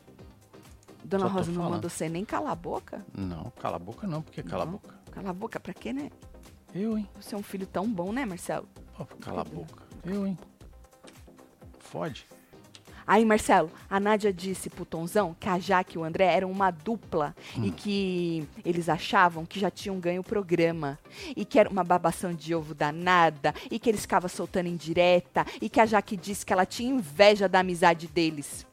[1.04, 1.72] Dona só Rosa não falando.
[1.76, 3.06] mandou você nem calar a boca?
[3.18, 4.94] Não, cala a boca não, porque cala a boca.
[5.12, 6.12] Calar a boca pra quê, né?
[6.76, 7.10] Eu, hein?
[7.20, 8.68] Você é um filho tão bom, né, Marcelo?
[9.00, 9.84] Ó, cala a boca.
[10.04, 10.38] Eu, hein?
[11.80, 12.28] Fode.
[13.08, 16.70] Aí, Marcelo, a Nádia disse pro Tonzão que a Jaque e o André eram uma
[16.72, 17.64] dupla Hum.
[17.64, 21.00] e que eles achavam que já tinham ganho o programa.
[21.36, 25.70] E que era uma babação de ovo danada e que eles ficavam soltando indireta e
[25.70, 28.68] que a Jaque disse que ela tinha inveja da amizade deles.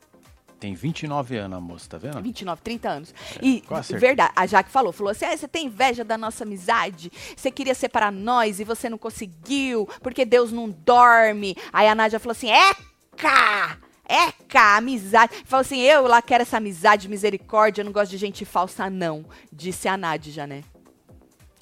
[0.59, 2.23] Tem 29 anos a moça, tá vendo?
[2.23, 3.15] 29, 30 anos.
[3.43, 4.09] e, quase acertei.
[4.09, 7.75] verdade, a Jaque falou, falou assim, ah, você tem inveja da nossa amizade, você queria
[7.75, 11.55] separar nós e você não conseguiu, porque Deus não dorme.
[11.73, 13.79] Aí a Nádia falou assim, eca!
[14.07, 15.33] Eca, amizade.
[15.45, 19.25] Falou assim, eu lá quero essa amizade, misericórdia, eu não gosto de gente falsa, não.
[19.53, 20.63] Disse a Nádia, né?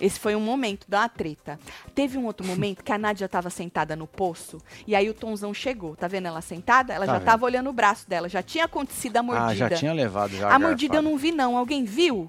[0.00, 1.60] Esse foi um momento da treta.
[1.94, 5.54] Teve um outro momento que a Nádia estava sentada no poço e aí o Tonzão
[5.54, 5.94] chegou.
[5.94, 6.92] Tá vendo ela sentada?
[6.92, 8.28] Ela Tá já estava olhando o braço dela.
[8.28, 9.66] Já tinha acontecido a mordida.
[9.66, 11.56] Ah, já tinha levado já A mordida eu não vi, não.
[11.56, 12.28] Alguém viu?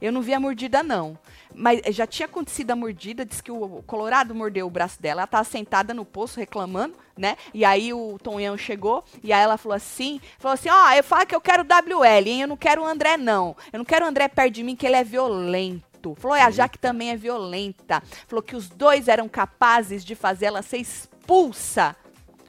[0.00, 1.18] Eu não vi a mordida, não.
[1.54, 5.22] Mas já tinha acontecido a mordida, disse que o Colorado mordeu o braço dela.
[5.22, 7.36] Ela tava sentada no poço reclamando, né?
[7.52, 11.26] E aí o Tonhão chegou e aí ela falou assim: falou assim: ó, eu falo
[11.26, 12.42] que eu quero WL, hein?
[12.42, 13.56] Eu não quero o André, não.
[13.72, 16.14] Eu não quero o André perto de mim, que ele é violento.
[16.16, 18.00] Falou, e a Jaque também é violenta.
[18.28, 21.96] Falou que os dois eram capazes de fazer ela ser expulsa.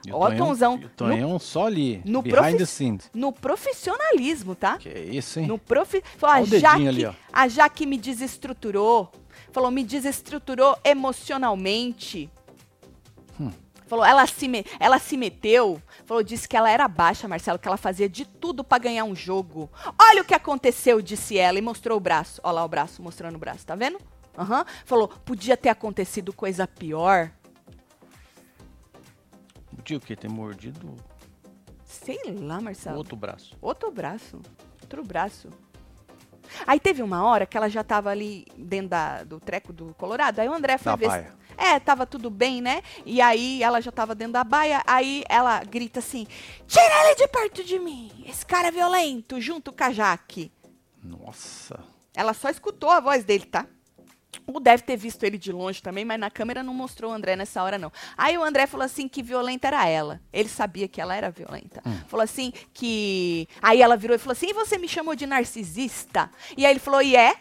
[0.10, 3.10] O Ó, Tonzão, O Tonhão só ali, no behind profi- the scenes.
[3.14, 4.78] No profissionalismo, tá?
[4.78, 5.48] Que isso, hein?
[5.48, 6.02] No profi...
[6.18, 9.12] Falou, a Jaque, ali, a Jaque me desestruturou.
[9.52, 12.30] Falou, me desestruturou emocionalmente.
[13.90, 15.82] Falou, ela se, me- ela se meteu.
[16.06, 19.16] Falou, disse que ela era baixa, Marcelo, que ela fazia de tudo pra ganhar um
[19.16, 19.70] jogo.
[20.00, 22.40] Olha o que aconteceu, disse ela, e mostrou o braço.
[22.44, 24.00] Olha lá o braço, mostrando o braço, tá vendo?
[24.38, 24.64] Aham.
[24.86, 27.32] Falou, podia ter acontecido coisa pior.
[29.76, 30.16] Podia o quê?
[30.16, 30.96] Ter mordido
[31.84, 32.98] Sei lá, Marcelo.
[32.98, 33.58] outro braço.
[33.60, 34.40] Outro braço.
[34.82, 35.50] Outro braço.
[36.68, 40.40] Aí teve uma hora que ela já tava ali dentro da- do treco do Colorado.
[40.40, 41.06] Aí o André foi Da ver.
[41.06, 41.40] se- baia.
[41.58, 42.82] É, tava tudo bem, né?
[43.06, 44.82] E aí ela já tava dentro da baia.
[44.88, 46.26] Aí ela grita assim:
[46.68, 48.24] Tira ele de perto de mim!
[48.28, 50.52] Esse cara é violento, junto com a Jaque.
[51.04, 51.80] Nossa.
[52.16, 53.66] Ela só escutou a voz dele, tá?
[54.46, 57.36] Ou deve ter visto ele de longe também, mas na câmera não mostrou o André
[57.36, 57.92] nessa hora, não.
[58.18, 60.22] Aí o André falou assim que violenta era ela.
[60.32, 61.82] Ele sabia que ela era violenta.
[62.08, 63.48] Falou assim que.
[63.62, 66.30] Aí ela virou e falou assim: e você me chamou de narcisista?
[66.58, 67.36] E aí ele falou: e é?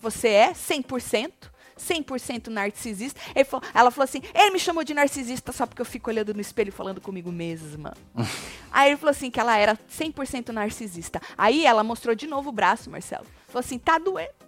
[0.00, 1.32] Você é 100%?
[1.78, 3.20] 100% narcisista.
[3.34, 6.34] Ele falou- ela falou assim: ele me chamou de narcisista só porque eu fico olhando
[6.34, 7.94] no espelho e falando comigo mesma.
[8.70, 11.20] Aí ele falou assim: que ela era 100% narcisista.
[11.36, 13.26] Aí ela mostrou de novo o braço, Marcelo.
[13.48, 14.47] Falou assim: tá doendo.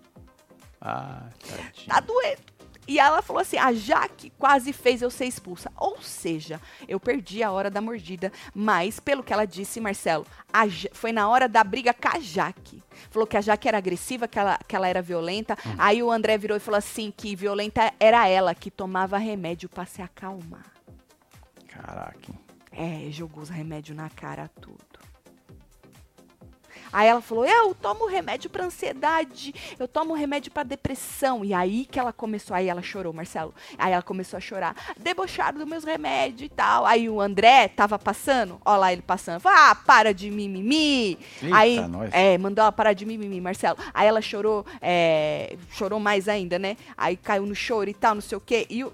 [0.80, 1.86] Ah, tadinho.
[1.86, 2.40] Tá doendo.
[2.88, 5.70] E ela falou assim: a Jaque quase fez eu ser expulsa.
[5.76, 8.32] Ou seja, eu perdi a hora da mordida.
[8.54, 10.26] Mas, pelo que ela disse, Marcelo,
[10.68, 12.82] Ja- foi na hora da briga com a Jaque.
[13.10, 15.56] Falou que a Jaque era agressiva, que ela, que ela era violenta.
[15.78, 19.86] Aí o André virou e falou assim: que violenta era ela, que tomava remédio pra
[19.86, 20.66] se acalmar.
[21.68, 22.32] Caraca.
[22.72, 24.78] É, jogou os remédios na cara, tudo.
[26.92, 31.44] Aí ela falou: Eu tomo remédio pra ansiedade, eu tomo remédio pra depressão.
[31.44, 33.54] E aí que ela começou, aí ela chorou, Marcelo.
[33.78, 36.86] Aí ela começou a chorar, debochado dos meus remédios e tal.
[36.86, 41.18] Aí o André tava passando, ó lá ele passando, falou: Ah, para de mimimi.
[41.42, 42.10] Eita, aí, nós.
[42.12, 43.78] é, mandou ela parar de mimimi, Marcelo.
[43.94, 46.76] Aí ela chorou, é, chorou mais ainda, né?
[46.96, 48.66] Aí caiu no choro e tal, não sei o quê.
[48.68, 48.92] E o.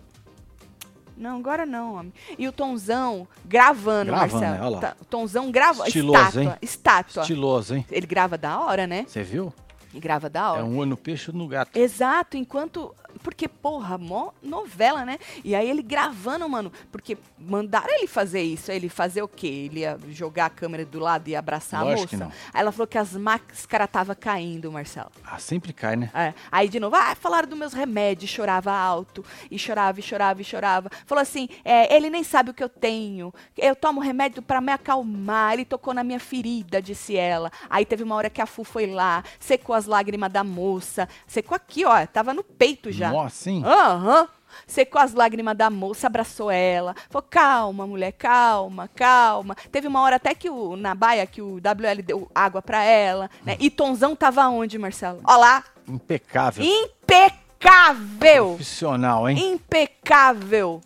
[1.16, 2.12] Não, agora não, homem.
[2.38, 4.40] E o Tonzão gravando, Gravando, Marcelo.
[4.40, 4.58] né?
[4.60, 4.80] Olha lá.
[4.80, 5.86] Tá, Tonzão grava.
[5.86, 6.52] Estiloso, estátua, hein?
[6.60, 7.22] estátua.
[7.22, 7.86] Estiloso, hein?
[7.90, 9.04] Ele grava da hora, né?
[9.08, 9.52] Você viu?
[9.92, 10.60] Ele grava da hora.
[10.60, 11.74] É um olho no peixe e no gato.
[11.76, 12.94] Exato, enquanto.
[13.22, 15.18] Porque, porra, mó novela, né?
[15.44, 16.72] E aí ele gravando, mano.
[16.90, 18.70] Porque mandaram ele fazer isso.
[18.70, 19.46] Ele fazer o quê?
[19.46, 22.24] Ele ia jogar a câmera do lado e abraçar Lógico a que moça?
[22.26, 22.32] não.
[22.52, 25.10] Aí ela falou que as máscaras tava caindo, Marcelo.
[25.24, 26.10] Ah, sempre cai, né?
[26.14, 26.34] É.
[26.50, 30.44] Aí de novo, ah, falaram dos meus remédios, chorava alto, e chorava, e chorava, e
[30.44, 30.90] chorava.
[31.04, 34.72] Falou assim, é, ele nem sabe o que eu tenho, eu tomo remédio pra me
[34.72, 37.50] acalmar, ele tocou na minha ferida, disse ela.
[37.68, 41.54] Aí teve uma hora que a Fu foi lá, secou as lágrimas da moça, secou
[41.54, 43.05] aqui, ó, tava no peito já.
[43.10, 43.62] Nossa, hein?
[43.64, 44.28] Aham.
[44.66, 46.94] secou as lágrimas da moça, abraçou ela.
[47.10, 49.54] Falou, calma, mulher, calma, calma.
[49.70, 53.30] Teve uma hora até que o, na baia, que o WL deu água pra ela,
[53.44, 53.56] né?
[53.60, 55.20] E Tonzão tava onde, Marcelo?
[55.24, 56.64] Ó lá, Impecável.
[56.64, 58.46] impecável!
[58.54, 59.52] Profissional, hein?
[59.54, 60.80] Impecável,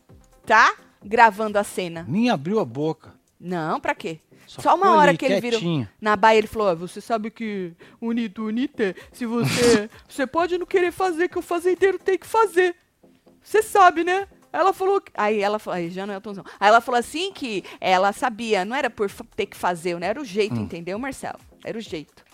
[0.45, 0.75] tá?
[1.03, 2.05] Gravando a cena.
[2.09, 3.15] Nem abriu a boca.
[3.41, 4.21] Não, pra quê?
[4.51, 5.61] Só Só, uma hora que ele virou.
[5.61, 5.89] quietinho.
[6.01, 9.89] Na baia ele falou: "Ó, você sabe que unito, unite, se você.
[10.09, 12.75] você pode não querer fazer, que o fazendeiro tem que fazer.
[13.41, 14.27] Você sabe, né?
[14.53, 15.01] Ela falou.
[15.01, 15.77] que- Aí ela falou.
[15.77, 16.45] Aí já não é o Tonzão.
[16.59, 20.21] Aí ela falou assim que ela sabia, não era por ter que fazer, não era
[20.21, 20.63] o jeito, Hum.
[20.63, 21.39] entendeu, Marcelo?
[21.65, 22.25] Era o jeito.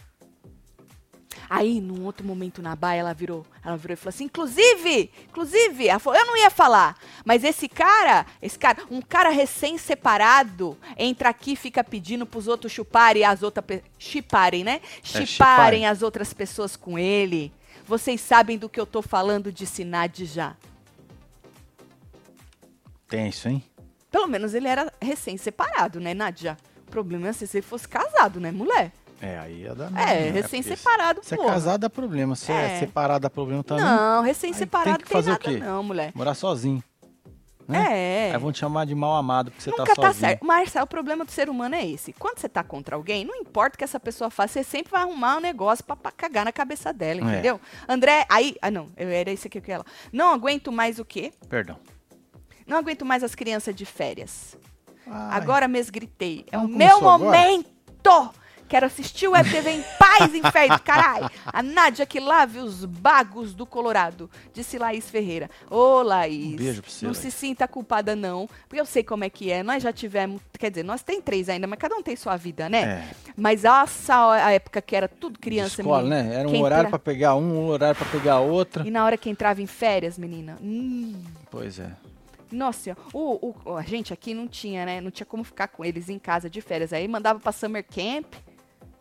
[1.48, 5.98] Aí, num outro momento na baia, ela virou, ela virou e falou assim, inclusive, inclusive,
[5.98, 11.52] falou, eu não ia falar, mas esse cara, esse cara, um cara recém-separado, entra aqui
[11.52, 14.80] e fica pedindo pros outros chuparem as outras, chiparem, né?
[15.02, 15.86] Chiparem chiparem.
[15.86, 17.52] as outras pessoas com ele.
[17.86, 20.56] Vocês sabem do que eu tô falando, disse Nad já.
[23.08, 23.62] Tenso, hein?
[24.10, 26.56] Pelo menos ele era recém-separado, né, Nadia?
[26.86, 28.92] O problema é se ele fosse casado, né, mulher?
[29.20, 30.30] É, aí ia dar É, merda, né?
[30.30, 32.36] recém-separado, Se é casado dá problema.
[32.36, 32.78] Se é, É.
[32.80, 33.84] separado dá problema também.
[33.84, 35.56] Não, recém-separado tem que tem, fazer o nada quê?
[35.58, 36.12] não, mulher.
[36.14, 36.82] Morar sozinho.
[37.68, 38.30] É.
[38.32, 40.20] Aí vão te chamar de mal amado porque você Nunca tá tá, sozinho.
[40.20, 40.46] certo.
[40.46, 42.12] Marcelo, o problema do ser humano é esse.
[42.12, 45.02] Quando você tá contra alguém, não importa o que essa pessoa faça, você sempre vai
[45.02, 47.24] arrumar um negócio pra, pra cagar na cabeça dela, É.
[47.24, 47.60] entendeu?
[47.88, 48.54] André, aí.
[48.62, 49.84] Ah, não, era isso aqui que ela.
[50.12, 51.32] Não aguento mais o quê?
[51.48, 51.76] Perdão.
[52.66, 54.56] Não aguento mais as crianças de férias.
[55.04, 56.46] Ai, Agora mesmo gritei.
[56.52, 57.18] É o meu agora?
[57.18, 58.30] momento!
[58.68, 61.30] Quero assistir o Web TV em paz, inferno, caralho!
[61.46, 65.48] A Nádia que lave os bagos do Colorado, disse Laís Ferreira.
[65.70, 66.54] Ô, Laís.
[66.54, 67.22] Um beijo pra você, Não Laís.
[67.22, 68.48] se sinta culpada, não.
[68.68, 69.62] Porque eu sei como é que é.
[69.62, 70.40] Nós já tivemos.
[70.58, 72.82] Quer dizer, nós tem três ainda, mas cada um tem sua vida, né?
[72.82, 73.04] É,
[73.36, 76.22] Mas nossa, a época que era tudo de criança, escola, menina.
[76.24, 76.34] né?
[76.40, 78.84] Era um horário tra- pra pegar um, um horário pra pegar outra.
[78.86, 80.58] E na hora que entrava em férias, menina.
[80.60, 81.14] Hum.
[81.50, 81.90] Pois é.
[82.50, 85.00] Nossa, o, o- a gente aqui não tinha, né?
[85.00, 86.92] Não tinha como ficar com eles em casa de férias.
[86.92, 88.26] Aí mandava pra Summer Camp.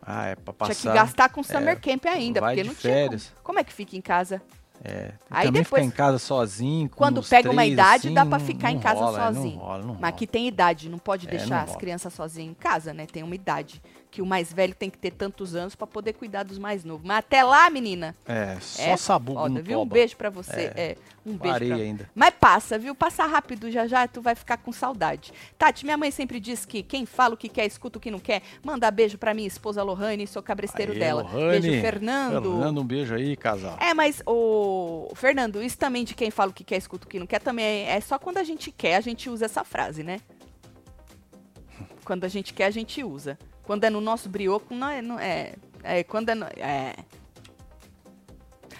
[0.06, 0.74] Ah, é pra passar.
[0.74, 2.92] tinha que gastar com Summer é, Camp ainda, porque não tinha.
[2.94, 3.26] férias.
[3.34, 3.44] Como.
[3.44, 4.40] Como é que fica em casa?
[4.84, 5.12] É.
[5.30, 6.88] Aí depois- em casa sozinho.
[6.90, 9.56] Quando pega uma idade, assim, dá pra não- ficar em não casa rola, é, sozinho.
[9.56, 9.98] Não rola, não rola.
[10.02, 13.06] Mas aqui tem idade, não pode É, deixar as crianças sozinhas em casa, né?
[13.06, 13.82] Tem uma idade.
[14.10, 17.06] Que o mais velho tem que ter tantos anos pra poder cuidar dos mais novos.
[17.06, 19.80] Mas até lá, menina, É, só é sabugo foda, viu?
[19.80, 20.72] Um beijo pra você.
[20.74, 20.80] É.
[20.80, 22.10] É, um beijo Parei pra ainda.
[22.14, 22.94] Mas passa, viu?
[22.94, 25.32] Passa rápido já já, tu vai ficar com saudade.
[25.58, 28.18] Tati, minha mãe sempre diz que quem fala o que quer, escuta o que não
[28.18, 28.42] quer.
[28.62, 31.22] Manda beijo pra minha esposa Lohane, sou cabresteiro Aê, dela.
[31.22, 31.60] Lohane.
[31.60, 32.50] Beijo, Fernando.
[32.52, 33.76] Fernando, um beijo aí, casal.
[33.80, 37.18] É, mas o Fernando, isso também de quem fala o que quer, escuta o que
[37.18, 40.02] não quer, também é, é só quando a gente quer, a gente usa essa frase,
[40.02, 40.20] né?
[42.04, 43.36] Quando a gente quer, a gente usa.
[43.66, 45.02] Quando é no nosso brioco, não é.
[45.02, 46.94] Não é, é quando é, no- é.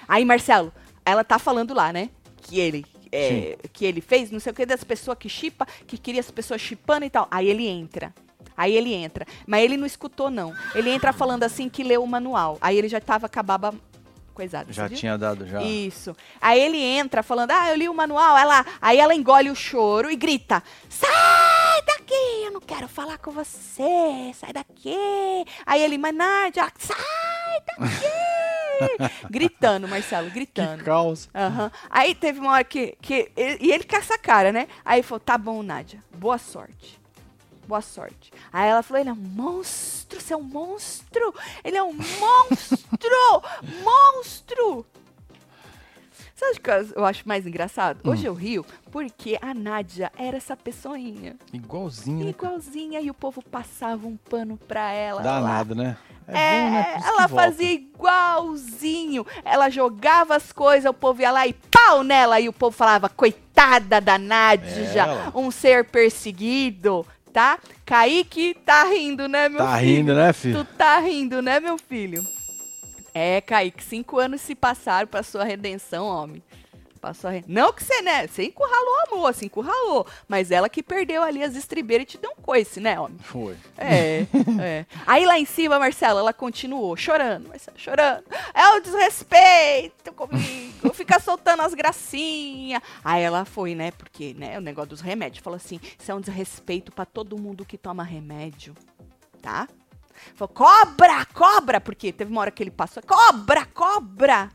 [0.08, 0.72] Aí, Marcelo,
[1.04, 2.08] ela tá falando lá, né?
[2.42, 2.86] Que ele.
[3.10, 6.30] é, que ele fez, não sei o que, das pessoas que chipa, que queria as
[6.30, 7.26] pessoas chipando e tal.
[7.30, 8.14] Aí ele entra.
[8.56, 9.26] Aí ele entra.
[9.46, 10.54] Mas ele não escutou, não.
[10.74, 12.56] Ele entra falando assim que leu o manual.
[12.60, 13.74] Aí ele já tava com a baba
[14.36, 14.70] coisada.
[14.70, 14.98] Já viu?
[14.98, 15.62] tinha dado já.
[15.62, 16.14] Isso.
[16.40, 18.36] Aí ele entra falando, ah, eu li o manual.
[18.36, 23.30] Ela, aí ela engole o choro e grita, sai daqui, eu não quero falar com
[23.30, 24.94] você, sai daqui.
[25.64, 29.16] Aí ele, mas Nádia, sai daqui.
[29.30, 30.78] gritando, Marcelo, gritando.
[30.78, 31.30] Que caos.
[31.34, 31.72] Aham.
[31.88, 33.32] Aí teve uma hora que, que.
[33.36, 34.68] E ele com essa cara, né?
[34.84, 37.00] Aí ele falou: tá bom, Nádia, boa sorte.
[37.66, 38.32] Boa sorte.
[38.52, 41.34] Aí ela falou: ele é um monstro, você é um monstro.
[41.64, 43.42] Ele é um monstro!
[43.82, 44.86] monstro!
[46.34, 48.00] Sabe o que eu- acho mais engraçado?
[48.04, 48.10] Hum.
[48.10, 51.34] Hoje eu rio porque a Nádia era essa pessoinha.
[51.52, 52.30] Igualzinho, né?
[52.30, 55.22] Igualzinha, e o povo passava um pano pra ela.
[55.22, 55.40] lá.
[55.40, 55.96] Danado, né?
[56.28, 56.32] É,
[56.64, 57.00] bom, né?
[57.06, 59.24] Ela fazia igualzinho.
[59.44, 62.38] Ela jogava as coisas, o povo ia lá e pau nela.
[62.40, 65.32] E o povo falava, coitada da Nádia, Ela.
[65.34, 67.58] um ser perseguido, tá?
[67.84, 69.90] Kaique tá rindo, né, meu Tá filho?
[69.96, 70.64] rindo, né, filho?
[70.64, 72.26] Tu tá rindo, né, meu filho?
[73.12, 76.42] É, Kaique, cinco anos se passaram pra sua redenção, homem.
[77.06, 77.34] Passou a.
[77.46, 78.26] Não que você, né?
[78.26, 80.04] Você encurralou a moça, encurralou.
[80.26, 83.16] Mas ela que perdeu ali as estribeiras e te deu um coice, né, homem?
[83.18, 83.56] Foi.
[83.78, 84.26] É,
[84.60, 84.86] é.
[85.06, 88.24] Aí lá em cima, Marcela, ela continuou chorando, Marcela, chorando.
[88.52, 92.82] É o desrespeito comigo, fica soltando as gracinhas.
[93.04, 95.44] Aí ela foi, né, porque, né, o negócio dos remédios.
[95.44, 98.74] Falou assim, isso é um desrespeito pra todo mundo que toma remédio,
[99.40, 99.68] tá?
[100.34, 104.50] Falou, cobra, cobra, porque teve uma hora que ele passou, cobra, cobra.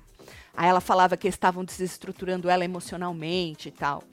[0.55, 4.03] Aí ela falava que eles estavam desestruturando ela emocionalmente e tal.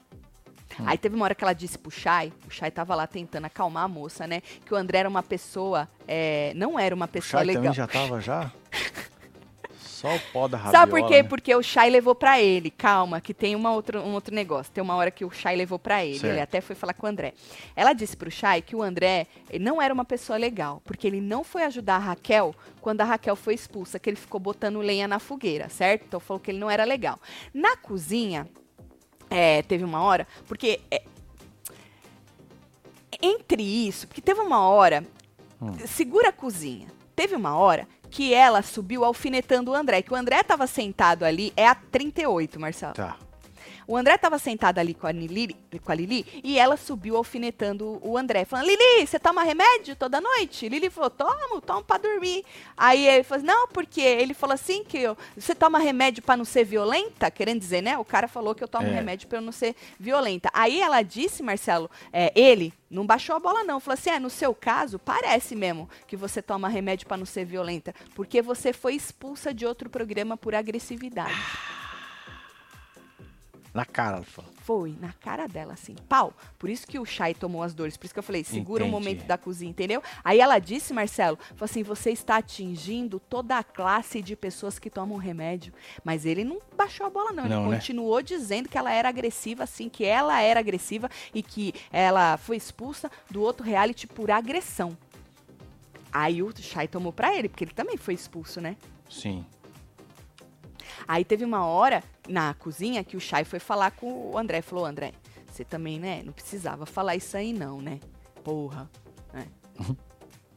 [0.85, 3.83] Aí teve uma hora que ela disse pro Chay, o Chay tava lá tentando acalmar
[3.83, 4.41] a moça, né?
[4.65, 7.63] Que o André era uma pessoa, é, não era uma O pessoa Chay legal.
[7.63, 8.51] também já tava já?
[9.99, 10.79] Só o pó da rabiola.
[10.79, 11.21] Sabe por quê?
[11.21, 11.27] né?
[11.27, 12.71] Porque o Shai levou pra ele.
[12.71, 14.71] Calma, que tem uma outra, um outro negócio.
[14.71, 16.19] Tem uma hora que o Shai levou pra ele.
[16.19, 16.31] Certo.
[16.31, 17.33] Ele até foi falar com o André.
[17.75, 19.27] Ela disse pro Shai que o André
[19.59, 23.35] não era uma pessoa legal, porque ele não foi ajudar a Raquel quando a Raquel
[23.35, 26.05] foi expulsa, que ele ficou botando lenha na fogueira, certo?
[26.07, 27.19] Então falou que ele não era legal.
[27.53, 28.47] Na cozinha,
[29.29, 31.03] é, teve uma hora, porque é,
[33.21, 35.05] entre isso, porque teve uma hora,
[35.85, 40.43] segura a cozinha, teve uma hora que ela subiu alfinetando o André, que o André
[40.43, 42.93] tava sentado ali, é a 38, Marcelo.
[42.93, 43.15] Tá.
[43.89, 47.99] O André tava sentado ali com a, Lili, com a Lili e ela subiu alfinetando
[48.03, 50.69] o André, falando: Lili, você toma remédio toda noite?
[50.69, 52.45] Lili falou: tomo, tomo pra dormir.
[52.77, 56.45] Aí ele falou: não, porque ele falou assim: que eu, você toma remédio pra não
[56.45, 57.31] ser violenta?
[57.31, 57.97] Querendo dizer, né?
[57.97, 58.91] O cara falou que eu tomo É.
[58.91, 60.51] remédio pra eu não ser violenta.
[60.53, 63.79] Aí ela disse, Marcelo, é, ele não baixou a bola, não.
[63.79, 67.43] Falou assim: é, no seu caso, parece mesmo que você toma remédio pra não ser
[67.43, 71.33] violenta, porque você foi expulsa de outro programa por agressividade.
[73.73, 74.51] Na cara, ela falou.
[74.61, 76.33] Foi, na cara dela, assim, pau.
[76.57, 77.97] Por isso que o Chay tomou as dores.
[77.97, 79.03] Por isso que eu falei, segura o Entendi.
[79.03, 80.01] momento da cozinha, entendeu?
[80.23, 84.89] Aí ela disse, Marcelo, falou assim: você está atingindo toda a classe de pessoas que
[84.89, 85.73] tomam remédio.
[86.03, 87.47] Mas ele não baixou a bola, não.
[87.47, 87.75] Não, ele né?
[87.77, 92.57] continuou dizendo que ela era agressiva, assim, que ela era agressiva e que ela foi
[92.57, 94.97] expulsa do outro reality por agressão.
[96.11, 98.75] Aí o Chay tomou pra ele, porque ele também foi expulso, né?
[99.09, 99.45] Sim.
[101.07, 104.61] Aí teve uma hora na cozinha que o Chay foi falar com o André.
[104.61, 105.13] Falou, André,
[105.51, 106.21] você também, né?
[106.23, 107.99] Não precisava falar isso aí, não, né?
[108.43, 108.89] Porra.
[109.33, 109.47] né?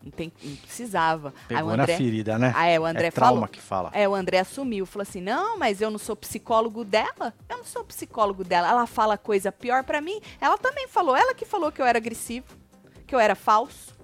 [0.03, 1.33] Não, tem, não precisava.
[1.49, 2.53] aí Pegou André, na ferida, né?
[2.57, 3.49] Ah, é, o André é trauma falou.
[3.49, 3.91] que fala.
[3.95, 7.33] É, o André assumiu, falou assim: não, mas eu não sou psicólogo dela.
[7.49, 8.69] Eu não sou psicólogo dela.
[8.69, 10.21] Ela fala coisa pior pra mim.
[10.41, 12.47] Ela também falou, ela que falou que eu era agressivo,
[13.07, 13.97] que eu era falso.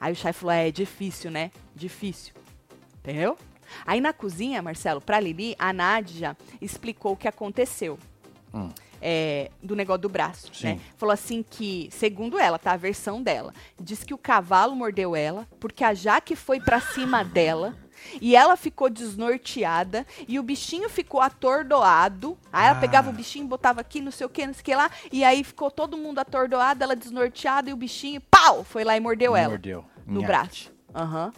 [0.00, 1.50] Aí o Chay falou: é, difícil, né?
[1.74, 2.34] Difícil.
[2.98, 3.36] Entendeu?
[3.86, 7.98] Aí na cozinha, Marcelo, pra Lili, a Nádia explicou o que aconteceu.
[8.54, 8.70] Hum.
[9.04, 10.64] É, do negócio do braço, Sim.
[10.74, 10.80] né?
[10.96, 12.72] Falou assim que, segundo ela, tá?
[12.72, 13.52] A versão dela.
[13.80, 17.76] Diz que o cavalo mordeu ela, porque a Jaque foi pra cima dela.
[18.20, 22.36] E ela ficou desnorteada e o bichinho ficou atordoado.
[22.52, 22.80] Aí ela Ah.
[22.80, 24.90] pegava o bichinho, botava aqui, não sei o que, não sei o que lá.
[25.12, 29.00] E aí ficou todo mundo atordoado, ela desnorteada e o bichinho, pau, foi lá e
[29.00, 29.84] mordeu ela Mordeu.
[30.06, 30.26] no Nhaque.
[30.26, 30.72] braço.
[30.94, 31.32] Aham.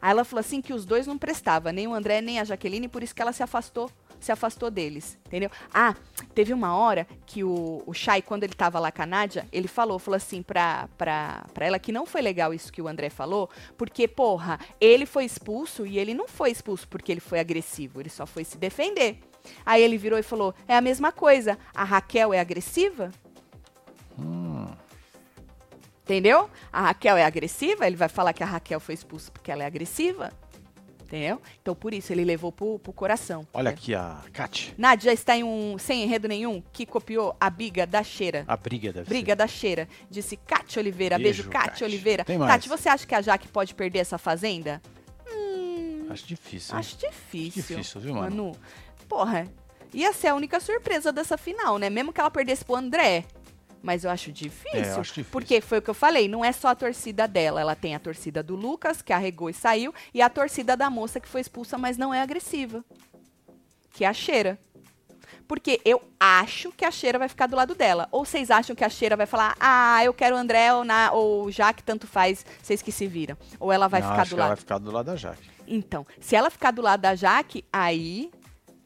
[0.00, 2.88] Aí ela falou assim que os dois não prestavam, nem o André nem a Jaqueline,
[2.88, 5.50] por isso que ela se afastou, se afastou deles, entendeu?
[5.72, 5.94] Ah,
[6.34, 9.68] teve uma hora que o, o Chay, quando ele tava lá com a Nádia, ele
[9.68, 13.10] falou, falou assim pra, pra, pra ela que não foi legal isso que o André
[13.10, 18.00] falou, porque, porra, ele foi expulso e ele não foi expulso porque ele foi agressivo,
[18.00, 19.18] ele só foi se defender.
[19.64, 23.10] Aí ele virou e falou, é a mesma coisa, a Raquel é agressiva?
[26.08, 26.48] Entendeu?
[26.72, 29.66] A Raquel é agressiva, ele vai falar que a Raquel foi expulsa porque ela é
[29.66, 30.32] agressiva.
[31.02, 31.38] Entendeu?
[31.60, 33.46] Então, por isso, ele levou pro, pro coração.
[33.52, 34.74] Olha aqui a Kat.
[34.78, 38.44] Nádia está em um, sem enredo nenhum, que copiou a biga da cheira.
[38.48, 39.86] A briga deve Briga da cheira.
[40.10, 41.18] Disse Cátia Oliveira.
[41.18, 41.86] Beijo, Beijo, Cátia.
[41.86, 42.24] Oliveira.
[42.24, 42.50] Tem mais?
[42.52, 44.80] Tati, você acha que a Jaque pode perder essa fazenda?
[45.26, 46.12] ser.
[46.12, 46.74] Acho difícil.
[46.74, 46.80] hein?
[46.80, 47.62] Acho difícil.
[47.76, 48.30] Difícil, viu, mano?
[48.30, 48.56] Manu?
[49.08, 49.46] Porra,
[49.92, 51.88] ia ser a única surpresa dessa final, né?
[51.90, 53.24] Mesmo que ela perdesse pro André.
[53.82, 54.80] Mas eu acho difícil.
[54.80, 55.30] É, eu acho difícil.
[55.30, 57.60] Porque foi o que eu falei, não é só a torcida dela.
[57.60, 61.20] Ela tem a torcida do Lucas, que arregou e saiu, e a torcida da moça
[61.20, 62.84] que foi expulsa, mas não é agressiva.
[63.92, 64.58] Que é a cheira.
[65.46, 68.06] Porque eu acho que a cheira vai ficar do lado dela.
[68.12, 71.10] Ou vocês acham que a cheira vai falar, ah, eu quero o André ou, na,
[71.12, 73.36] ou já que tanto faz, vocês que se viram.
[73.58, 74.56] Ou ela vai Não, ficar acho do que ela lado.
[74.56, 75.50] vai ficar do lado da Jaque.
[75.66, 78.30] Então, se ela ficar do lado da Jaque, aí.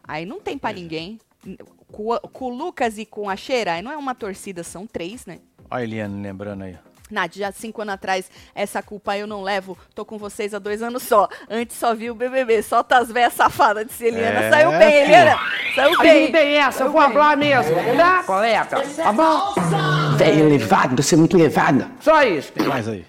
[0.07, 0.89] Aí não tem pra Pois é.
[1.93, 5.39] Com, com o Lucas e com a Cheira, não é uma torcida, são três, né?
[5.71, 6.77] Olha a Eliane lembrando aí.
[7.13, 9.77] Nádia, já cinco anos atrás, essa culpa eu não levo.
[9.95, 11.29] Tô com vocês há dois anos só.
[11.49, 12.63] Antes só vi o BBB.
[12.63, 14.41] Solta as véias safadas, disse Eliana.
[14.41, 14.95] É, Saiu bem.
[15.03, 15.39] Eliana.
[15.75, 16.25] Saiu bem.
[16.25, 18.65] não tem essa, eu vou falar mesmo, tá, colega?
[18.65, 19.55] Tá bom?
[20.17, 21.91] Velho levado, você é muito levada.
[22.01, 22.51] Só isso.
[22.53, 23.05] Tem mais aí.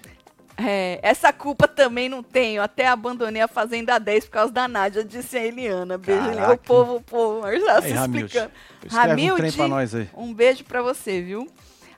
[0.56, 2.62] É, essa culpa também não tenho.
[2.62, 5.98] Até abandonei a Fazenda 10 por causa da Nádia, disse a Eliana.
[5.98, 6.52] Beijo, Eliana.
[6.54, 7.42] O povo, o povo.
[7.50, 8.26] Já se Aí, Ramilde.
[8.26, 8.52] explicando.
[8.84, 9.04] Escreve
[10.14, 10.14] um.
[10.16, 11.48] Um beijo pra você, viu?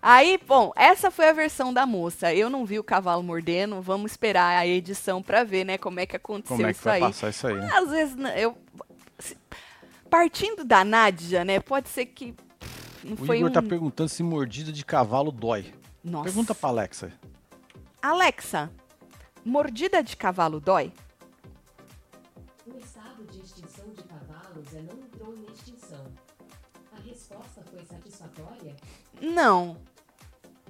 [0.00, 2.32] Aí, bom, essa foi a versão da moça.
[2.32, 3.80] Eu não vi o cavalo mordendo.
[3.82, 6.88] Vamos esperar a edição pra ver, né, como é que aconteceu Como é que isso
[6.88, 7.00] aí.
[7.00, 7.70] passar isso aí, né?
[7.74, 8.56] Às vezes, né, eu.
[9.18, 9.36] se-
[10.08, 12.34] Partindo da Nádia, né, pode ser que.
[13.04, 13.52] Não O foi Igor um.
[13.52, 15.66] tá perguntando se mordida de cavalo dói.
[16.02, 16.24] Nossa.
[16.24, 17.12] Pergunta pra Alexa.
[18.00, 18.70] Alexa,
[19.44, 20.92] mordida de cavalo dói?
[22.66, 26.04] O estado de extinção de cavalos é não entrou em extinção.
[26.92, 28.76] A resposta foi satisfatória?
[29.20, 29.76] Não.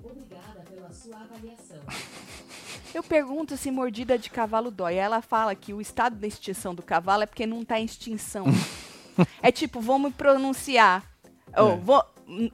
[0.02, 1.80] Obrigada pela sua avaliação.
[2.94, 4.94] Eu pergunto se mordida de cavalo dói.
[4.94, 8.46] Ela fala que o estado da extinção do cavalo é porque não tá em extinção.
[9.42, 11.04] é tipo, vamos pronunciar.
[11.56, 11.76] Ou, É.
[11.76, 12.04] vou-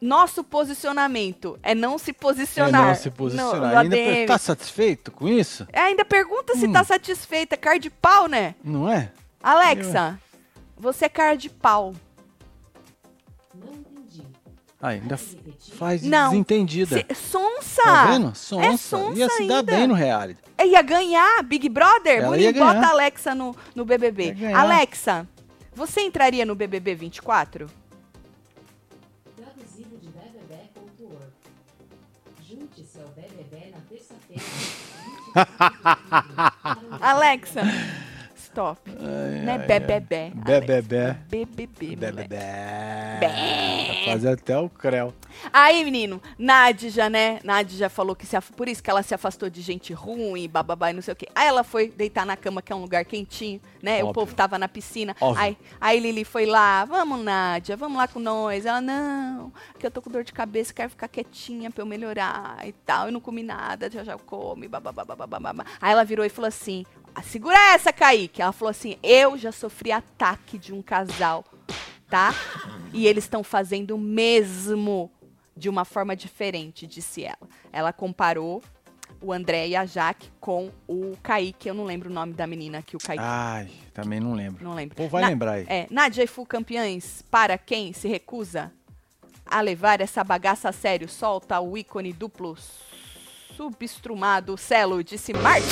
[0.00, 2.86] nosso posicionamento é não se É posicionar.
[2.88, 3.54] não se posicionar.
[3.54, 4.26] no- no Ainda ADM.
[4.26, 5.66] tá satisfeito com isso?
[5.72, 6.72] É, ainda pergunta se Hum.
[6.72, 7.56] tá satisfeita.
[7.56, 8.54] Cara de pau, né?
[8.62, 9.10] Não é?
[9.42, 10.18] Alexa,
[10.76, 11.94] você é cara de pau.
[13.54, 14.22] Não entendi.
[14.80, 16.30] Ah, ainda faz Não.
[16.30, 16.96] desentendida.
[17.08, 17.82] Se, sonsa!
[17.82, 18.34] Tá vendo?
[18.34, 18.66] Sonsa.
[18.66, 19.62] É sonsa Ia se dar ainda.
[19.62, 20.40] bem no reality.
[20.58, 22.22] É, Ia ganhar, Big Brother?
[22.24, 22.74] Ela ia ganhar.
[22.74, 24.34] bota a Alexa no, no BBB.
[24.54, 25.26] Alexa,
[25.74, 27.68] você entraria no BBB 24?
[37.00, 37.62] Alexa,
[38.52, 38.78] stop.
[38.90, 40.30] Não é bebebé.
[40.34, 41.18] Bebebé.
[41.28, 43.18] Bebebé.
[43.20, 45.14] Vai fazer até o creu.
[45.52, 47.40] Aí, menino, Nadja, né?
[47.42, 48.52] Nadja falou que se af...
[48.52, 51.26] por isso que ela se afastou de gente ruim, bababá e não sei o quê.
[51.34, 54.04] Aí ela foi deitar na cama, que é um lugar quentinho, né?
[54.04, 54.14] O Óbvio.
[54.14, 55.16] povo tava na piscina.
[55.20, 55.42] Óbvio.
[55.42, 58.66] Aí, aí Lili foi lá, vamos, Nádia, vamos lá com nós.
[58.66, 62.58] Ela, não, que eu tô com dor de cabeça, quero ficar quietinha pra eu melhorar
[62.66, 63.06] e tal.
[63.06, 64.92] Eu não comi nada, já já eu come, babá.
[65.80, 68.40] Aí ela virou e falou assim, "Ah, segura essa, Kaique.
[68.40, 71.44] Ela falou assim, eu já sofri ataque de um casal,
[72.08, 72.32] tá?
[72.92, 75.10] E eles estão fazendo o mesmo
[75.56, 77.48] de uma forma diferente, disse ela.
[77.72, 78.62] Ela comparou
[79.20, 81.68] o André e a Jaque com o Kaique.
[81.68, 83.22] Eu não lembro o nome da menina que o Kaique.
[83.24, 84.64] Ai, também não lembro.
[84.64, 84.96] Não lembro.
[84.96, 85.66] Pô, vai Na- lembrar aí.
[85.68, 88.72] É, Nádia e Fu campeãs, para quem se recusa
[89.44, 92.56] a levar essa bagaça a sério, solta o ícone duplo
[93.56, 95.66] substrumado Celo, disse Marte.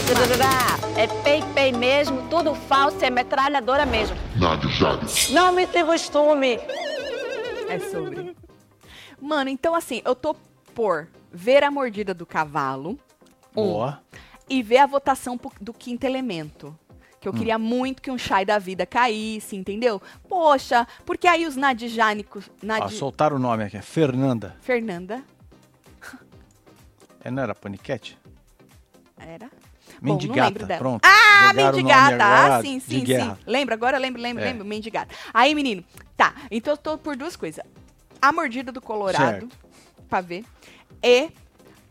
[0.97, 4.17] É pei, pei mesmo, tudo falso, é metralhadora mesmo.
[5.31, 6.59] Não me se costume.
[7.69, 8.37] É sobre.
[9.21, 10.35] Mano, então assim, eu tô
[10.75, 12.99] por ver a mordida do cavalo
[13.57, 14.01] um, Boa.
[14.49, 16.77] e ver a votação do quinto elemento.
[17.21, 17.33] Que Hum.
[17.33, 20.01] eu queria muito que um Shai da vida caísse, entendeu?
[20.29, 22.51] Poxa, porque aí os nadijânicos.
[22.63, 22.95] Ah, Nadi...
[22.95, 23.81] soltaram o nome aqui.
[23.83, 24.57] Fernanda.
[24.63, 25.23] Fernanda.
[27.25, 28.19] É, não era paniquete?
[29.19, 29.51] Era?
[30.01, 30.65] Bom, Mendigata.
[30.67, 30.79] dela.
[30.79, 31.03] Pronto.
[31.05, 32.25] Ah, Jogaram mendigata.
[32.57, 33.37] Ah, sim, sim, sim.
[33.47, 33.75] Lembra?
[33.75, 34.47] Agora lembro, lembro, É.
[34.47, 34.65] lembro.
[34.65, 35.15] Mendigata.
[35.35, 35.85] Aí, menino.
[36.17, 36.35] Tá.
[36.51, 37.63] Então eu tô por duas coisas.
[38.23, 39.49] A mordida do Colorado, Certo.
[40.09, 40.45] pra ver.
[41.03, 41.31] E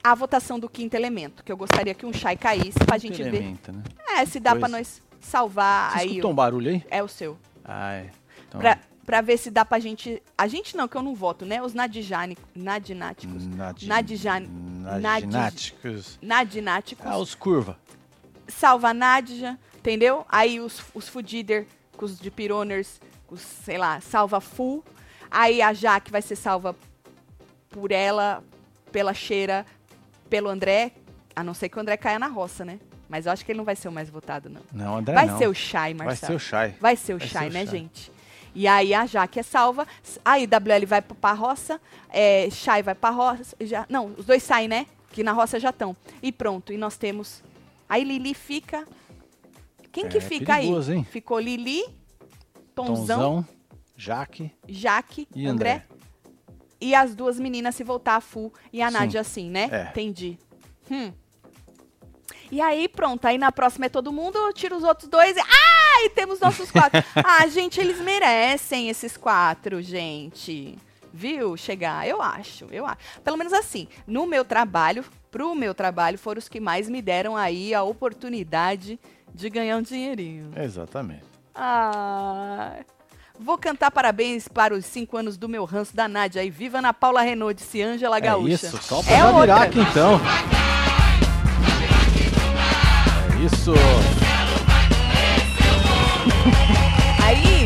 [0.04, 1.44] a votação do quinto elemento.
[1.44, 3.28] Que eu gostaria que um Shai caísse pra gente ver.
[3.36, 3.84] Elementa, né?
[4.18, 4.72] É, se dá pra Pois.
[4.72, 6.08] nós salvar Você aí.
[6.10, 6.84] escutou o- um barulho aí?
[6.90, 7.38] É o seu.
[7.64, 8.10] Ai.
[8.48, 8.80] Então, Pra,
[9.10, 10.22] pra ver se dá pra gente.
[10.38, 11.60] A gente não, que eu não voto, né?
[11.64, 12.46] Os nadijânicos.
[12.56, 13.48] Nadináticos.
[13.48, 14.46] Nadi- Nadijan-
[15.02, 16.20] Nadináticos.
[16.22, 17.06] Nadináticos.
[17.08, 17.76] Ah, os curva.
[18.48, 20.24] salva a Nadja, entendeu?
[20.30, 21.66] Aí os, os Fudider,
[21.98, 24.84] com os de Pironers, os, sei lá, salva Full.
[25.32, 26.76] Aí a Jaque vai ser salva
[27.70, 28.44] por ela,
[28.92, 29.66] pela Cheira,
[30.30, 30.92] pelo André.
[31.36, 32.80] A não ser que o André caia na roça, né?
[33.08, 34.62] Mas eu acho que ele não vai ser o mais votado, não.
[34.72, 35.38] Não, André vai não.
[35.40, 36.32] ser o Shai, Vai Marcelo.
[36.32, 36.76] ser o Shai.
[36.80, 37.76] Vai ser o Vai Shai, ser o né, Shai.
[37.80, 38.12] gente?
[38.60, 39.88] E aí a Jaque é salva.
[40.26, 41.80] Aí WL vai pra roça.
[42.10, 43.56] É, Shai vai pra roça.
[43.62, 44.86] Já, não, os dois saem, né?
[45.12, 45.96] Que na roça já estão.
[46.22, 46.74] E pronto.
[46.74, 47.42] E nós temos.
[47.88, 48.86] Aí Lili fica.
[49.94, 50.98] Quem que É, fica perigoso, aí?
[50.98, 51.08] hein?
[51.10, 51.86] Ficou Lili,
[52.76, 53.48] Tonzão, Tonzão,
[53.96, 55.72] Jaque Jaque, e André.
[55.76, 55.86] André.
[56.82, 58.94] E as duas meninas se voltar a full e a Sim.
[58.98, 59.70] Nádia assim, né?
[59.72, 59.84] É.
[59.90, 60.38] Entendi.
[60.92, 61.14] Hum.
[62.52, 63.24] E aí, pronto.
[63.26, 65.40] Aí na próxima é todo mundo, tira os outros dois e.
[65.40, 65.69] Ah!
[66.06, 67.04] E temos nossos quatro.
[67.16, 70.78] ah, gente, eles merecem esses quatro, gente.
[71.14, 71.58] Viu?
[71.58, 72.98] Chegar, eu acho, eu acho.
[73.24, 77.36] Pelo menos assim, no meu trabalho, pro meu trabalho, foram os que mais me deram
[77.36, 79.00] aí a oportunidade
[79.34, 80.52] de ganhar um dinheirinho.
[80.56, 81.24] Exatamente.
[81.54, 82.76] Ah,
[83.40, 86.50] vou cantar parabéns para os cinco anos do meu ranço da Nádia aí.
[86.50, 88.68] Viva Ana Paula Renault, disse Ângela Gaúcha.
[88.68, 89.64] É isso, só pra É já virar outra.
[89.64, 90.22] aqui então.
[93.40, 93.74] É isso.
[97.26, 97.66] Aí,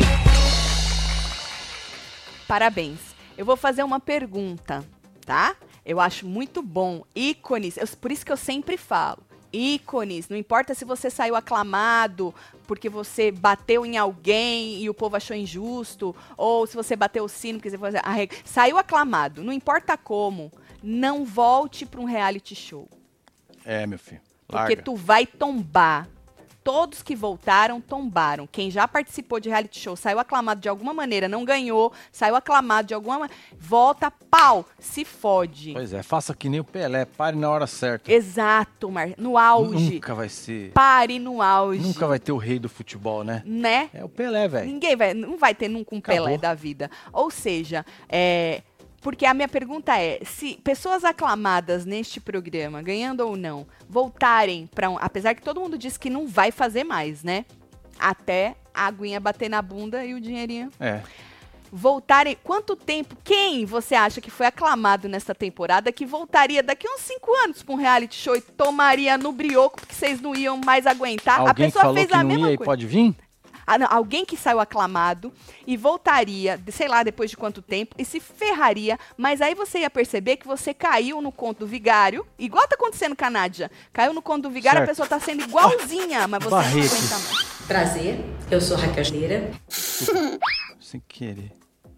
[2.46, 2.98] parabéns.
[3.36, 4.84] Eu vou fazer uma pergunta,
[5.24, 5.56] tá?
[5.84, 7.04] Eu acho muito bom.
[7.14, 9.18] Ícones, eu- por isso que eu sempre falo.
[9.52, 12.34] Ícones, não importa se você saiu aclamado
[12.66, 17.28] porque você bateu em alguém e o povo achou injusto, ou se você bateu o
[17.28, 20.50] sino, quer dizer, você arre- saiu aclamado, não importa como,
[20.82, 22.88] não volte para um reality show.
[23.64, 24.20] É, meu filho.
[24.46, 24.82] Porque Larga.
[24.82, 26.08] tu vai tombar.
[26.64, 28.48] Todos que voltaram, tombaram.
[28.50, 32.88] Quem já participou de reality show, saiu aclamado de alguma maneira, não ganhou, saiu aclamado
[32.88, 35.74] de alguma maneira, volta, pau, se fode.
[35.74, 38.10] Pois é, faça que nem o Pelé, pare na hora certa.
[38.10, 39.10] Exato, Mar...
[39.18, 39.94] no auge.
[39.94, 40.72] Nunca vai ser.
[40.72, 41.82] Pare no auge.
[41.82, 43.42] Nunca vai ter o rei do futebol, né?
[43.44, 43.90] Né?
[43.92, 44.66] É o Pelé, velho.
[44.66, 46.24] Ninguém vai, não vai ter nunca um Acabou.
[46.24, 46.90] Pelé da vida.
[47.12, 48.62] Ou seja, é,
[49.04, 54.88] Porque a minha pergunta é: se pessoas aclamadas neste programa, ganhando ou não, voltarem para
[54.88, 54.96] um.
[54.98, 57.44] Apesar que todo mundo diz que não vai fazer mais, né?
[57.98, 61.02] Até a aguinha bater na bunda e o dinheirinho É.
[61.70, 62.36] voltarem.
[62.42, 63.14] Quanto tempo?
[63.22, 67.74] Quem você acha que foi aclamado nesta temporada que voltaria daqui uns 5 anos pra
[67.74, 71.40] um reality show e tomaria no brioco porque vocês não iam mais aguentar?
[71.40, 72.70] a Alguém que pessoa falou fez que a não mesma ia e coisa.
[72.70, 73.14] pode vir?
[73.66, 75.32] Ah, não, alguém que saiu aclamado
[75.66, 79.80] e voltaria, de- sei lá, depois de quanto tempo, e se ferraria, mas aí você
[79.80, 83.70] ia perceber que você caiu no conto do vigário, igual tá acontecendo com a Nádia.
[83.92, 84.88] Caiu no conto do vigário, Certo.
[84.90, 86.76] a pessoa tá sendo igualzinha, mas você Barrete.
[86.76, 87.44] não aguenta mais.
[87.66, 89.04] Prazer, eu sou Raquel.
[90.80, 91.52] Sem querer.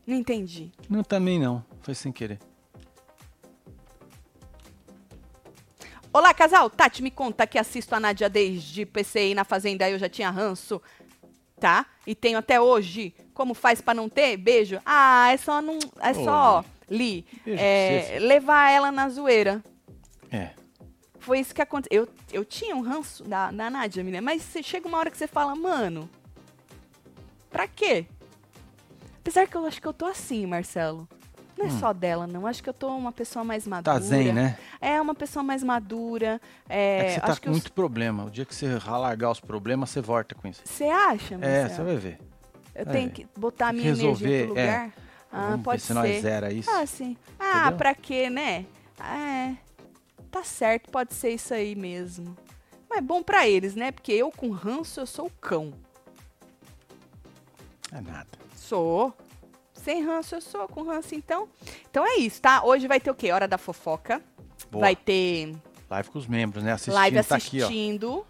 [0.06, 0.70] Não entendi.
[0.88, 1.64] Não, também não.
[1.82, 2.38] Foi sem querer.
[6.12, 6.70] Olá, casal.
[6.70, 10.80] Tati, me conta que assisto a Nádia desde PCI na Fazenda, eu já tinha ranço,
[11.58, 11.86] tá?
[12.06, 13.14] E tenho até hoje.
[13.34, 14.36] Como faz pra não ter?
[14.36, 14.80] Beijo.
[14.84, 19.62] Ah, é só não, é só, Li, é, levar ela na zoeira.
[20.30, 20.50] É.
[21.18, 22.04] Foi isso que aconteceu.
[22.04, 25.26] Eu, eu tinha um ranço da, da Nádia, menina, mas chega uma hora que você
[25.26, 26.08] fala, mano,
[27.50, 28.06] pra quê?
[29.18, 31.08] Apesar que eu acho que eu tô assim, Marcelo.
[31.58, 32.46] Não é só dela, não.
[32.46, 33.96] Acho que eu tô uma pessoa mais madura.
[33.96, 34.00] Hum.
[34.00, 34.58] Tá zen, né?
[34.80, 36.40] É, uma pessoa mais madura.
[36.68, 38.24] É, É, que você tá com os- muito problema.
[38.24, 40.60] O dia que você largar os problemas, você volta com isso.
[40.64, 41.68] Você acha, É, Marcelo?
[41.74, 42.18] você vai ver.
[42.74, 43.14] Eu vai tenho ver.
[43.14, 44.64] que botar a minha energia em resolver, outro é.
[44.72, 44.92] lugar?
[45.32, 45.94] Ah, Vamos pode ver se ser.
[45.94, 46.70] nós zera isso.
[46.70, 47.16] Ah, sim.
[47.40, 47.76] Ah, Entendeu?
[47.78, 48.66] pra quê, né?
[49.00, 49.54] É.
[50.30, 52.36] Tá certo, pode ser isso aí mesmo.
[52.88, 53.90] Mas é bom pra eles, né?
[53.92, 55.72] Porque eu com ranço, eu sou o cão.
[57.92, 58.26] É nada.
[58.54, 59.14] Sou.
[59.86, 60.66] Sem ranço, eu sou.
[60.66, 61.48] Com ranço, então.
[61.88, 62.64] Então é isso, tá?
[62.64, 63.30] Hoje vai ter o quê?
[63.30, 64.20] Hora da fofoca.
[64.68, 64.80] Boa.
[64.86, 65.54] Vai ter
[65.88, 66.72] Live com os membros, né?
[66.72, 68.26] Assistindo, live tá aqui, assistindo.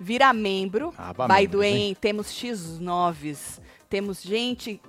[0.00, 0.92] Vira membro.
[0.98, 1.96] Aba By membros, hein?
[2.00, 3.60] temos X9s.
[3.88, 4.80] Temos gente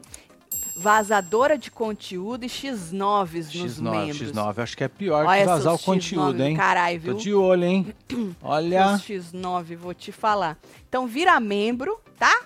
[0.76, 4.32] vazadora de conteúdo e X9s nos X9, membros.
[4.32, 4.58] X9.
[4.64, 6.58] Acho que é pior Olha que vazar o seus conteúdo, X9, hein?
[6.58, 7.16] Caralho, Tô viu?
[7.18, 7.94] de olho, hein?
[8.42, 8.98] Olha.
[8.98, 10.58] Seus X9, vou te falar.
[10.90, 12.42] Então vira membro, tá?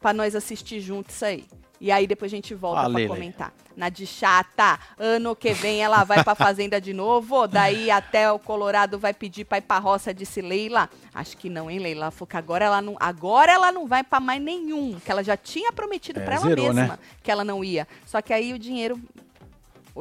[0.00, 1.44] Pra nós assistir junto isso aí.
[1.80, 3.08] E aí depois a gente volta Ah, pra Lele.
[3.08, 3.52] comentar.
[3.76, 8.38] Na de chata, ano que vem ela vai pra fazenda de novo, daí até o
[8.38, 10.90] Colorado vai pedir pra ir pra roça, disse Leila.
[11.14, 12.10] Acho que não, hein, Leila?
[12.10, 15.36] Falou que agora ela não, agora ela não vai pra mais nenhum, que ela já
[15.36, 16.98] tinha prometido É, pra ela zerou, mesma né?
[17.22, 17.86] que ela não ia.
[18.04, 19.00] Só que aí o dinheiro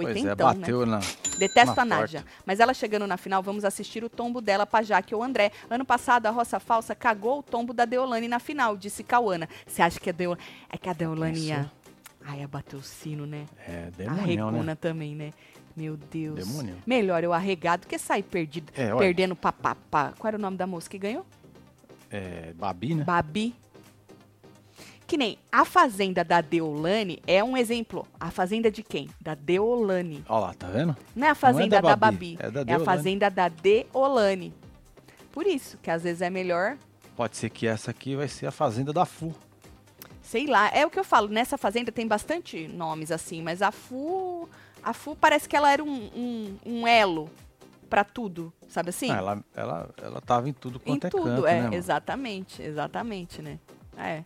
[0.04, 0.60] Pois oitentão, é, né?
[0.60, 1.00] bateu na.
[1.40, 2.26] Detesto Na a Nádia.
[2.46, 5.52] Mas ela chegando na final, vamos assistir o tombo dela pra Jaque ou André.
[5.70, 9.50] Ano passado, a Roça Falsa cagou o tombo da Deolane na final, disse Cauana.
[9.66, 10.42] Você acha que a Deolane...
[10.70, 11.72] É que a Deolane ia...
[12.24, 13.46] Ai, ia bater o sino, né?
[13.68, 14.76] É, a demonião, Reguna né?
[14.76, 15.32] também, né?
[15.76, 16.36] Meu Deus.
[16.36, 16.78] Demonião.
[16.86, 20.14] Melhor eu arregado do que sair perdido, É, perdendo papapá.
[20.18, 21.26] Qual era o nome da moça que ganhou?
[22.12, 23.04] É, Babi, né?
[23.04, 23.56] Babi.
[25.08, 28.06] Que nem a fazenda da Deolane é um exemplo.
[28.20, 29.10] A fazenda de quem?
[29.22, 30.24] Da Deolane.
[30.28, 30.96] Olha lá, tá vendo?
[31.16, 34.54] Não é a fazenda da da Babi, é da É, a fazenda da Deolane.
[35.32, 36.78] Por isso, que às vezes é melhor,
[37.16, 39.34] Pode ser que essa aqui vai ser a fazenda da Fu.
[40.22, 40.70] sei lá.
[40.70, 44.48] É o que eu falo, nessa fazenda tem bastante nomes assim, mas a Fu.
[44.84, 47.28] A Fu parece que ela era um, um, um elo
[47.90, 49.10] pra tudo, sabe assim?
[49.10, 52.62] Ah, ela, ela, ela tava em tudo em quanto é tudo, canto, é, né, exatamente,
[52.62, 53.58] exatamente, né?
[53.98, 54.22] É.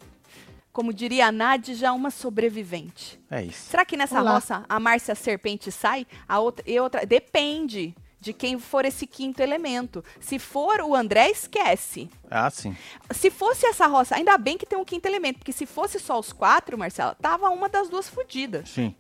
[0.72, 3.20] Como diria a Nádia, uma sobrevivente.
[3.30, 3.70] É isso.
[3.70, 4.36] Será que nessa Olá.
[4.36, 6.08] roça a Márcia Serpente sai?
[6.28, 7.06] A outra, e outra.
[7.06, 10.04] Depende de quem for esse quinto elemento.
[10.20, 12.10] Se for o André, esquece.
[12.30, 12.78] Ah, sim.
[13.12, 16.20] Se fosse essa roça, ainda bem que tem um quinto elemento, porque se fosse só
[16.20, 18.70] os quatro, Marcela, tava uma das duas fodidas.
[18.70, 18.96] Sim.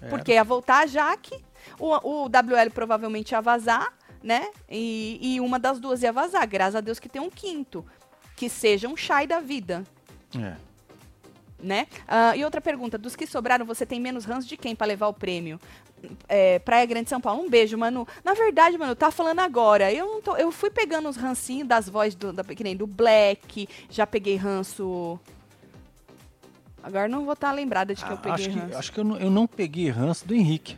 [0.00, 1.44] É, Porque ia voltar a Jaque,
[1.78, 3.92] o, o WL provavelmente ia vazar,
[4.22, 4.48] né?
[4.68, 6.46] E, e uma das duas ia vazar.
[6.48, 7.84] Graças a Deus que tem um quinto.
[8.34, 9.84] Que seja um Shai da vida,
[10.36, 10.56] É.
[11.62, 11.86] né?
[12.06, 15.08] Ah, e outra pergunta: dos que sobraram, você tem menos ranço de quem pra levar
[15.08, 15.60] o prêmio?
[16.28, 17.42] É, Praia Grande São Paulo.
[17.42, 18.06] Um beijo, mano.
[18.22, 19.90] Na verdade, mano, tá falando agora.
[19.92, 20.36] Eu não tô.
[20.36, 23.66] Eu fui pegando os rancinhos das vozes do, da, que nem do Black.
[23.88, 25.18] Já peguei ranço.
[26.82, 28.76] Agora não vou estar lembrada de que eu Ah, peguei acho que, ranço.
[28.78, 30.76] acho que eu, não, eu não peguei ranço do Henrique.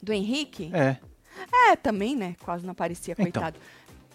[0.00, 0.70] Do Henrique?
[0.72, 0.96] É.
[1.70, 2.36] É, também, né?
[2.40, 3.24] Quase não aparecia, Então.
[3.24, 3.58] coitado.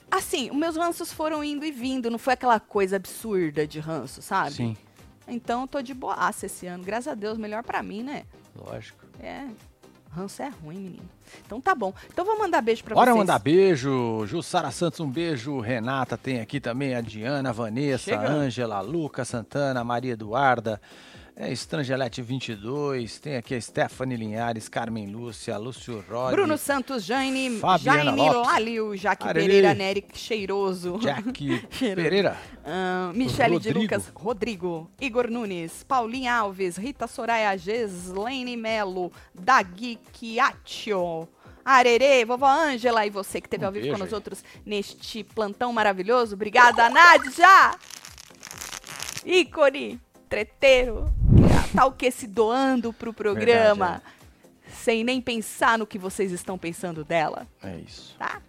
[0.10, 4.22] Assim, os meus ranços foram indo e vindo, não foi aquela coisa absurda de ranço,
[4.22, 4.52] sabe?
[4.54, 4.78] Sim.
[5.30, 6.84] Então eu tô de boaça esse ano.
[6.84, 8.24] Graças a Deus, melhor pra mim, né?
[8.56, 9.06] Lógico.
[9.22, 9.46] É.
[10.12, 11.04] Ranço é ruim, menino.
[11.46, 11.94] Então tá bom.
[12.12, 13.18] Então vou mandar beijo pra Bora vocês.
[13.20, 14.26] mandar beijo.
[14.26, 15.60] Jussara Santos, um beijo.
[15.60, 18.28] Renata tem aqui também a Diana, a Vanessa, Chega.
[18.28, 20.82] a Ângela, a Luca Santana, a Maria Eduarda,
[21.42, 28.04] É Estrangelete 22, tem aqui a Stephanie Linhares, Carmen Lúcia, Lúcio Rod, Bruno Santos, Fabiana
[28.04, 28.52] Jaime Lopes.
[28.52, 29.26] Lalio, Jaque.
[29.26, 31.00] Pereira, Nery Cheiroso.
[31.72, 31.96] Cheiroso.
[31.96, 33.80] Pereira, Ahn, Michele de Rodrigo.
[33.80, 41.26] Lucas, Rodrigo, Igor Nunes, Paulinha Alves, Rita Soraya, Geslaine Melo, Dagui Chiaccio,
[41.64, 45.72] Arerê, vovó Ângela e você que esteve Um ao vivo com nós outros neste plantão
[45.72, 46.36] maravilhoso.
[46.36, 47.80] Obrigada, Nádia!
[49.26, 51.06] Ícone, treteiro
[51.50, 54.04] tá tal o que se doando pro programa, Verdade,
[54.68, 54.72] é.
[54.72, 57.48] sem nem pensar no que vocês estão pensando dela.
[57.62, 58.16] É isso.
[58.18, 58.42] Tá?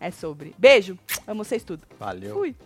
[0.00, 0.54] É sobre.
[0.58, 1.86] Beijo, amo vocês tudo.
[1.98, 2.34] Valeu.
[2.34, 2.56] Fui.